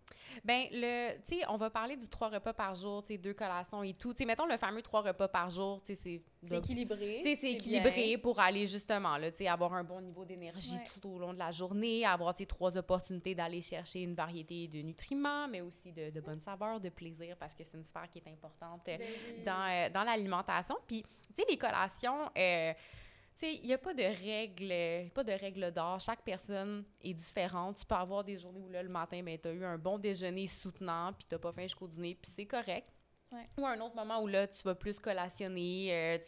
[0.45, 3.35] Bien, le, tu sais, on va parler du trois repas par jour, tu sais, deux
[3.35, 4.12] collations et tout.
[4.12, 6.22] Tu sais, mettons le fameux trois repas par jour, tu sais, c'est...
[6.43, 7.20] C'est équilibré.
[7.22, 10.77] Tu sais, c'est équilibré pour aller justement, là, tu sais, avoir un bon niveau d'énergie
[10.93, 15.49] tout au long de la journée, avoir, trois opportunités d'aller chercher une variété de nutriments,
[15.49, 18.29] mais aussi de, de bonnes saveurs, de plaisir, parce que c'est une sphère qui est
[18.31, 19.01] importante ben
[19.47, 20.77] dans, euh, dans l'alimentation.
[20.87, 22.31] Puis, tu sais, les collations...
[22.37, 22.72] Euh,
[23.43, 26.01] il n'y a pas de règles, pas de règles d'or.
[26.01, 27.78] Chaque personne est différente.
[27.78, 29.99] Tu peux avoir des journées où là, le matin, ben, tu as eu un bon
[29.99, 32.89] déjeuner soutenant, puis tu n'as pas faim jusqu'au dîner, puis c'est correct.
[33.59, 36.18] Ou un autre moment où là, tu vas plus collationner euh,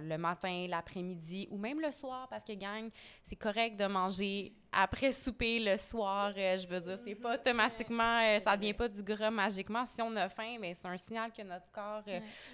[0.00, 2.90] le matin, l'après-midi ou même le soir parce que, gang,
[3.22, 6.32] c'est correct de manger après souper le soir.
[6.36, 9.84] Euh, je veux dire, c'est pas automatiquement, euh, ça vient pas du gras magiquement.
[9.86, 12.04] Si on a faim, ben, c'est un signal que notre corps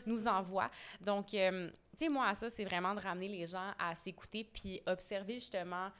[0.06, 0.70] nous envoie.
[1.00, 1.34] Donc,
[1.98, 5.90] sais, moi, ça, c'est vraiment de ramener les gens à s'écouter puis observer justement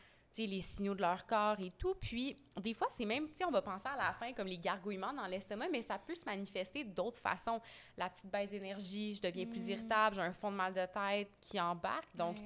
[0.47, 1.95] les signaux de leur corps et tout.
[1.95, 5.27] Puis, des fois, c'est même, on va penser à la fin comme les gargouillements dans
[5.27, 7.61] l'estomac, mais ça peut se manifester d'autres façons.
[7.97, 9.71] La petite baisse d'énergie, je deviens plus mm.
[9.71, 12.15] irritable, j'ai un fond de mal de tête qui embarque.
[12.15, 12.37] Donc,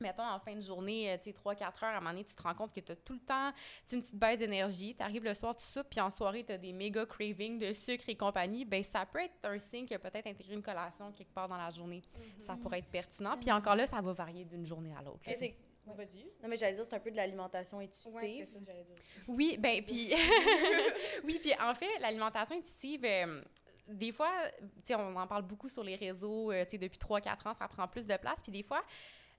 [0.00, 2.34] mettons, en fin de journée, euh, tu sais, 3-4 heures, à un moment donné, tu
[2.34, 3.52] te rends compte que tu as tout le temps
[3.92, 4.94] une petite baisse d'énergie.
[4.94, 7.72] Tu arrives le soir, tu soupes, puis en soirée, tu as des méga cravings de
[7.72, 8.64] sucre et compagnie.
[8.64, 11.70] Ben ça peut être un signe que peut-être intégrer une collation quelque part dans la
[11.70, 12.02] journée,
[12.38, 12.58] ça mm-hmm.
[12.58, 13.36] pourrait être pertinent.
[13.40, 15.20] Puis encore là, ça va varier d'une journée à l'autre.
[15.24, 15.54] Vas-y.
[16.42, 18.12] Non, mais j'allais dire, c'est un peu de l'alimentation intuitive.
[18.14, 18.96] Oui, c'est ça que j'allais dire.
[19.28, 20.12] Oui, ben puis...
[21.24, 23.04] oui, puis en fait, l'alimentation intuitive...
[23.04, 23.42] Euh,
[23.88, 26.98] des fois, tu sais, on en parle beaucoup sur les réseaux, euh, tu sais, depuis
[26.98, 28.40] 3-4 ans, ça prend plus de place.
[28.42, 28.82] Puis des fois,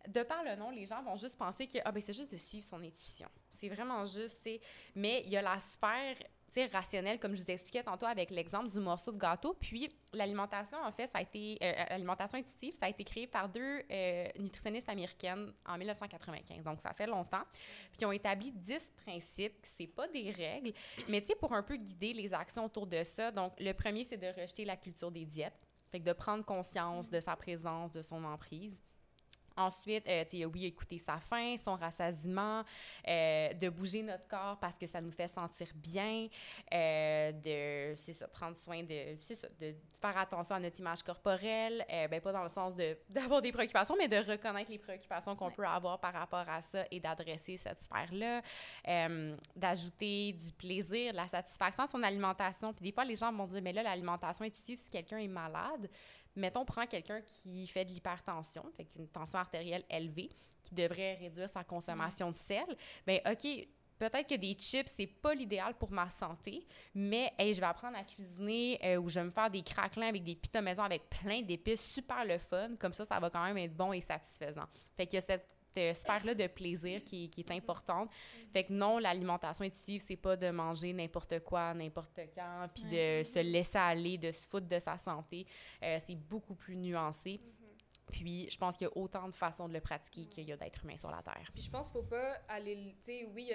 [0.07, 2.37] de par le nom, les gens vont juste penser que ah, ben, c'est juste de
[2.37, 3.27] suivre son intuition.
[3.51, 4.47] C'est vraiment juste.
[4.95, 6.15] Mais il y a la sphère
[6.65, 9.53] rationnelle, comme je vous expliquais tantôt avec l'exemple du morceau de gâteau.
[9.59, 13.47] Puis l'alimentation, en fait, ça a été euh, l'alimentation intuitive, ça a été créé par
[13.49, 16.63] deux euh, nutritionnistes américaines en 1995.
[16.63, 17.43] Donc ça fait longtemps.
[17.53, 20.73] Puis ils ont établi 10 principes, c'est pas des règles,
[21.07, 23.31] mais tu sais pour un peu guider les actions autour de ça.
[23.31, 25.59] Donc le premier c'est de rejeter la culture des diètes,
[25.91, 28.81] fait que de prendre conscience de sa présence, de son emprise.
[29.57, 32.63] Ensuite, euh, oui, écouter sa faim, son rassasiement,
[33.07, 36.27] euh, de bouger notre corps parce que ça nous fait sentir bien,
[36.73, 41.01] euh, de, c'est ça, prendre soin de, c'est ça, de faire attention à notre image
[41.01, 44.77] corporelle, euh, ben pas dans le sens de, d'avoir des préoccupations, mais de reconnaître les
[44.77, 45.53] préoccupations qu'on Ouais.
[45.55, 48.41] peut avoir par rapport à ça et d'adresser cette sphère-là,
[49.55, 52.73] d'ajouter du plaisir, de la satisfaction à son alimentation.
[52.73, 55.89] Puis des fois, les gens vont dire, mais là, l'alimentation intuitive, si quelqu'un est malade,
[56.38, 60.29] mettons, prend quelqu'un qui fait de l'hypertension, fait qu'une tension artérielle élevée,
[60.63, 62.65] qui devrait réduire sa consommation de sel,
[63.05, 63.67] ben OK,
[63.97, 67.97] peut-être que des chips, c'est pas l'idéal pour ma santé, mais hey, je vais apprendre
[67.97, 71.09] à cuisiner euh, ou je vais me faire des craquelins avec des pitas maison avec
[71.09, 74.65] plein d'épices, super le fun, comme ça, ça va quand même être bon et satisfaisant.
[74.95, 78.09] Fait que cette euh, sphère-là de plaisir qui, qui est importante.
[78.53, 83.24] Fait que non, l'alimentation intuitive, c'est pas de manger n'importe quoi, n'importe quand, puis de
[83.24, 85.45] se laisser aller, de se foutre de sa santé.
[85.84, 87.39] Euh, c'est beaucoup plus nuancé.
[88.09, 90.55] Puis, je pense qu'il y a autant de façons de le pratiquer qu'il y a
[90.55, 91.49] d'êtres humains sur la Terre.
[91.53, 92.95] Puis je pense qu'il faut pas aller.
[93.03, 93.51] Tu sais, oui,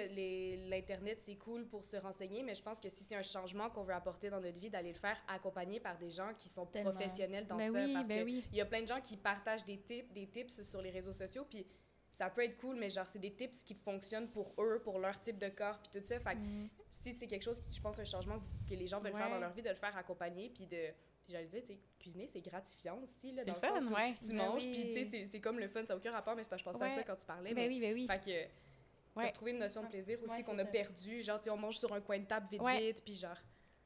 [0.69, 3.81] l'Internet, c'est cool pour se renseigner, mais je pense que si c'est un changement qu'on
[3.81, 6.91] veut apporter dans notre vie, d'aller le faire accompagné par des gens qui sont Tellement.
[6.91, 7.83] professionnels dans Ben ça.
[7.83, 8.43] oui, parce ben que oui.
[8.51, 11.13] il y a plein de gens qui partagent des tips, des tips sur les réseaux
[11.13, 11.65] sociaux, puis
[12.13, 15.19] ça peut être cool, mais genre, c'est des tips qui fonctionnent pour eux, pour leur
[15.19, 16.19] type de corps, puis tout ça.
[16.19, 16.69] Fait que Mm.
[16.89, 18.39] si c'est quelque chose, je pense, un changement
[18.69, 20.87] que les gens veulent faire dans leur vie, de le faire accompagné, puis de.
[21.23, 23.89] Puis j'allais dire, tu sais, cuisiner, c'est gratifiant aussi, là, C'est dans le fun, sens
[23.91, 24.13] où ouais.
[24.21, 24.73] tu Ben manges, oui.
[24.73, 26.63] puis tu sais, c'est- comme le fun, ça n'a aucun rapport, mais c'est que je
[26.63, 27.53] pensais à ça quand tu parlais.
[27.53, 28.07] Ben mais- oui, ben oui.
[28.07, 29.27] Fait que Ouais.
[29.27, 31.21] retrouver une notion de plaisir aussi qu'on a perdu.
[31.21, 33.37] Genre, tu sais, on mange sur un coin de table vite, vite, puis genre.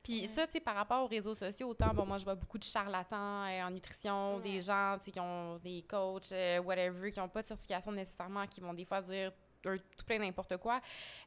[0.08, 2.58] Puis ça, tu sais, par rapport aux réseaux sociaux, autant, bon, moi, je vois beaucoup
[2.58, 7.12] de charlatans euh, en nutrition, des gens, tu sais, qui ont des coachs, euh, whatever,
[7.12, 10.80] qui n'ont pas de certification nécessairement, qui vont des fois dire tout plein n'importe quoi.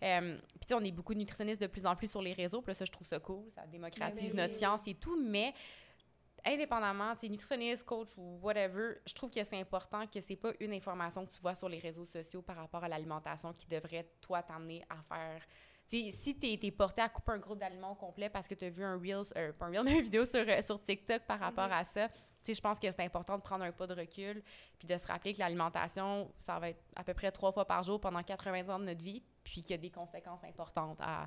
[0.03, 2.33] Euh, Puis, tu sais, on est beaucoup de nutritionnistes de plus en plus sur les
[2.33, 2.63] réseaux.
[2.63, 3.45] Puis là, ça, je trouve ça cool.
[3.55, 4.37] Ça démocratise Ben oui.
[4.37, 5.21] notre science et tout.
[5.23, 5.53] Mais
[6.47, 10.53] indépendamment, tu sais, nutritionniste, coach ou whatever, je trouve que c'est important que c'est pas
[10.59, 14.09] une information que tu vois sur les réseaux sociaux par rapport à l'alimentation qui devrait,
[14.23, 15.43] toi, t'amener à faire
[15.91, 18.71] si tu es, porté à couper un groupe d'aliments au complet parce que tu as
[18.71, 21.39] vu un Reels, euh, pas un Reel, mais une vidéo sur, euh, sur TikTok par
[21.41, 21.73] rapport Mhm.
[21.73, 22.09] à ça,
[22.47, 24.43] je pense que c'est important de prendre un pas de recul
[24.79, 27.83] puis de se rappeler que l'alimentation, ça va être à peu près trois fois par
[27.83, 31.27] jour pendant 80 ans de notre vie, puis qu'il y a des conséquences importantes à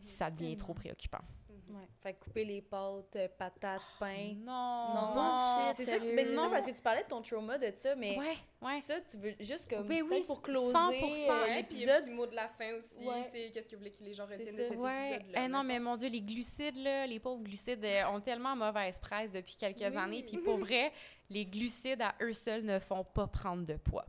[0.00, 1.20] si ça devient trop préoccupant.
[1.68, 1.86] Ouais.
[2.02, 4.34] Fait que couper les pâtes, euh, patates, pain.
[4.36, 4.94] Non!
[4.94, 5.12] Non.
[5.14, 6.16] Bullshit, C'est ça, que tu- sérieux.
[6.16, 6.50] ben, c'est ça Non.
[6.50, 8.80] parce que tu parlais de ton trauma de ça, mais Ouais, ouais.
[8.80, 11.30] ça, tu veux juste comme Ben oui, pour closer 100%.
[11.30, 13.06] euh, puis un petit mot de la fin aussi.
[13.06, 13.24] Ouais.
[13.26, 15.14] Tu sais, qu'est-ce que vous voulez que les gens retiennent de cet Ouais.
[15.16, 15.42] épisode-là?
[15.44, 18.98] Eh non, mais mon Dieu, les glucides, là, les pauvres glucides euh, ont tellement mauvaise
[18.98, 19.96] presse depuis quelques Oui.
[19.96, 20.22] années.
[20.24, 20.92] Puis pour vrai,
[21.30, 24.04] les glucides à eux seuls ne font pas prendre de poids.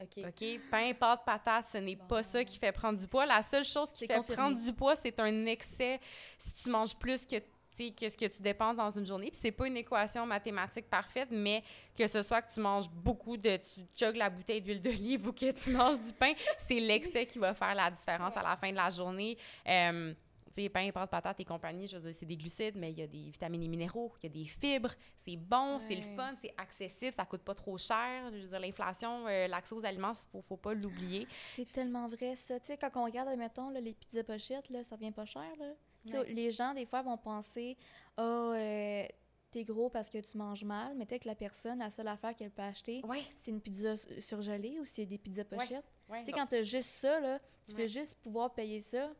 [0.00, 0.24] OK.
[0.26, 0.60] OK?
[0.70, 3.26] Pain, pâte, patate, ce n'est pas ça qui fait prendre du poids.
[3.26, 4.36] La seule chose qui fait confirmé.
[4.36, 6.00] prendre du poids, c'est un excès
[6.36, 7.36] si tu manges plus que
[7.78, 9.30] ce que tu dépenses dans une journée.
[9.30, 11.62] Puis c'est pas une équation mathématique parfaite, mais
[11.96, 13.56] que ce soit que tu manges beaucoup de...
[13.56, 17.38] Tu chugs la bouteille d'huile d'olive ou que tu manges du pain, c'est l'excès qui
[17.38, 19.36] va faire la différence à la fin de la journée.
[19.68, 20.14] Euh,
[20.62, 23.02] sais, pain, pâte, patate et compagnie, je veux dire, c'est des glucides, mais il y
[23.02, 26.34] a des vitamines et minéraux, il y a des fibres, c'est bon, c'est le fun,
[26.40, 28.30] c'est accessible, ça coûte pas trop cher.
[28.32, 31.26] Je veux dire, l'inflation, euh, l'accès aux aliments, faut, faut pas l'oublier.
[31.48, 32.58] C'est tellement vrai, ça.
[32.60, 35.50] Tu sais, quand on regarde, admettons, là, les pizzas pochettes, là, ça vient pas cher,
[35.58, 35.72] là.
[36.06, 36.32] Ouais.
[36.32, 37.76] Les gens, des fois, vont penser
[38.16, 39.04] «Ah, euh,
[39.50, 42.34] t'es gros parce que tu manges mal», mais peut-être que la personne, la seule affaire
[42.36, 45.84] qu'elle peut acheter, Ouais, c'est une pizza surgelée ou c'est des pizzas pochettes.
[46.08, 46.20] ouais.
[46.20, 49.12] Tu sais, quand t'as juste ça, là, tu peux juste pouvoir payer ça.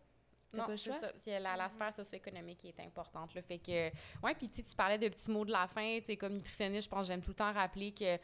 [0.54, 1.12] Non, pas le c'est ça.
[1.40, 3.34] La, la sphère socio-économique qui est importante.
[3.34, 3.90] Le fait que,
[4.22, 5.98] ouais, puis tu parlais de petits mots de la fin.
[6.00, 8.18] Tu sais, comme nutritionniste, je pense que j'aime tout le temps rappeler que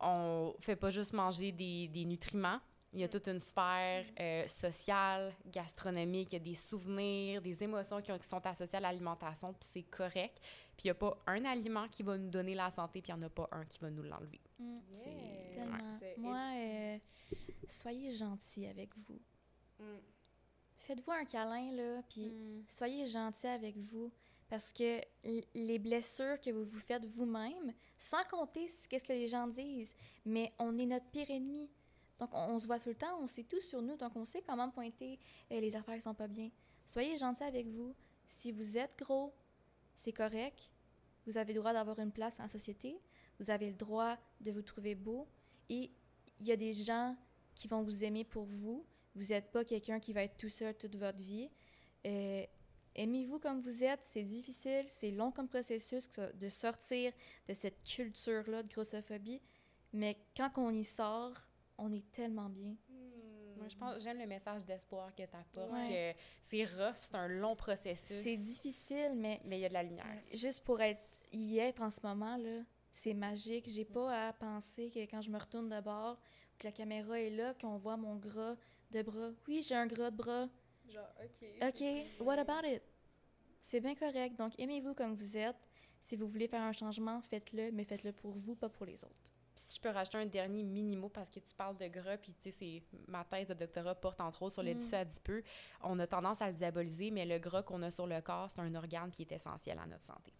[0.00, 2.60] on fait pas juste manger des, des nutriments.
[2.94, 7.62] Il y a toute une sphère euh, sociale, gastronomique, il y a des souvenirs, des
[7.62, 10.38] émotions qui, ont- qui sont associées à l'alimentation, puis c'est correct.
[10.74, 13.16] Puis il n'y a pas un aliment qui va nous donner la santé, puis il
[13.16, 14.40] n'y en a pas un qui va nous l'enlever.
[14.58, 15.54] Mm, Yeah.
[15.54, 15.98] tellement.
[16.16, 16.98] Moi, euh,
[17.68, 19.20] soyez gentils avec vous.
[19.80, 19.84] Mm.
[20.78, 22.32] Faites-vous un câlin, là, puis
[22.66, 24.10] soyez gentils avec vous.
[24.48, 25.00] Parce que
[25.54, 29.94] les blessures que vous vous faites vous-même, sans compter ce qu'est-ce que les gens disent,
[30.24, 31.68] mais on est notre pire ennemi.
[32.18, 34.24] Donc, on, on se voit tout le temps, on sait tout sur nous, donc on
[34.24, 35.18] sait comment pointer
[35.52, 36.50] euh, les affaires qui sont pas bien.
[36.86, 37.94] Soyez gentils avec vous.
[38.26, 39.34] Si vous êtes gros,
[39.94, 40.70] c'est correct.
[41.26, 42.98] Vous avez le droit d'avoir une place en société.
[43.38, 45.28] Vous avez le droit de vous trouver beau.
[45.68, 45.90] Et
[46.40, 47.14] il y a des gens
[47.54, 48.86] qui vont vous aimer pour vous.
[49.14, 51.50] Vous n'êtes pas quelqu'un qui va être tout seul toute votre vie.
[52.06, 52.44] Euh,
[52.94, 54.00] Aimez-vous comme vous êtes.
[54.02, 57.12] C'est difficile, c'est long comme processus de sortir
[57.48, 59.40] de cette culture-là de grossophobie.
[59.92, 61.34] Mais quand on y sort,
[61.76, 62.74] on est tellement bien.
[63.56, 66.16] Moi, je pense j'aime le message d'espoir que tu apportes, Ouais.
[66.42, 68.22] c'est rough, c'est un long processus.
[68.22, 70.06] C'est difficile, mais Mais il y a de la lumière.
[70.32, 71.00] juste pour être,
[71.32, 73.68] y être en ce moment, là, c'est magique.
[73.68, 76.18] J'ai pas à penser que quand je me retourne de bord,
[76.58, 78.56] que la caméra est là, qu'on voit mon gras
[78.90, 79.30] de bras.
[79.46, 80.48] Oui, j'ai un gras de bras.
[80.88, 81.48] Genre, OK.
[81.62, 81.84] OK,
[82.20, 82.82] what about it?
[83.60, 84.36] C'est bien correct.
[84.38, 85.56] Donc, aimez-vous comme vous êtes.
[86.00, 89.32] Si vous voulez faire un changement, faites-le, mais faites-le pour vous, pas pour les autres.
[89.54, 92.32] Puis si je peux rajouter un dernier mini-mot parce que tu parles de gras, puis
[92.40, 94.78] tu sais, c'est ma thèse de doctorat porte entre autres sur le Mm.
[94.78, 95.42] tissu adipeux.
[95.82, 98.60] On a tendance à le diaboliser, mais le gras qu'on a sur le corps, c'est
[98.60, 100.32] un organe qui est essentiel à notre santé.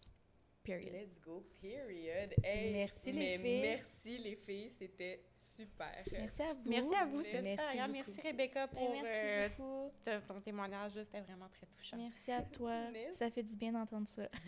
[0.63, 0.91] Period.
[0.93, 2.35] Let's go, period.
[2.43, 3.61] Hey, Merci, les filles.
[3.61, 6.03] Merci les filles, c'était super.
[6.11, 6.69] Merci à vous.
[6.69, 7.93] Merci à vous, c'était Merci super agréable.
[7.93, 8.11] beaucoup.
[8.11, 9.91] Merci Rebecca Ben, pour merci euh, beaucoup.
[10.05, 11.97] ton- ton témoignage, c'était vraiment très touchant.
[11.97, 12.73] Merci à toi.
[12.93, 13.15] Merci.
[13.17, 14.23] Ça fait du bien d'entendre ça.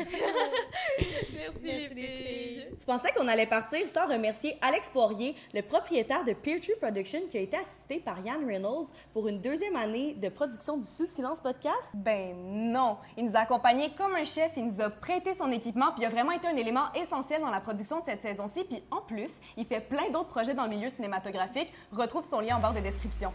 [0.99, 2.67] Merci, les filles.
[2.77, 7.37] Tu pensais qu'on allait partir sans remercier Alex Poirier, le propriétaire de Peertree Production, qui
[7.37, 7.57] a été
[7.99, 11.89] par Yann Reynolds pour une deuxième année de production du Sous Silence Podcast?
[11.93, 12.97] Ben non!
[13.17, 16.05] Il nous a accompagnés comme un chef, il nous a prêté son équipement, puis il
[16.05, 18.63] a vraiment été un élément essentiel dans la production de cette saison-ci.
[18.63, 21.71] Puis en plus, il fait plein d'autres projets dans le milieu cinématographique.
[21.91, 23.33] Retrouve son lien en barre de description.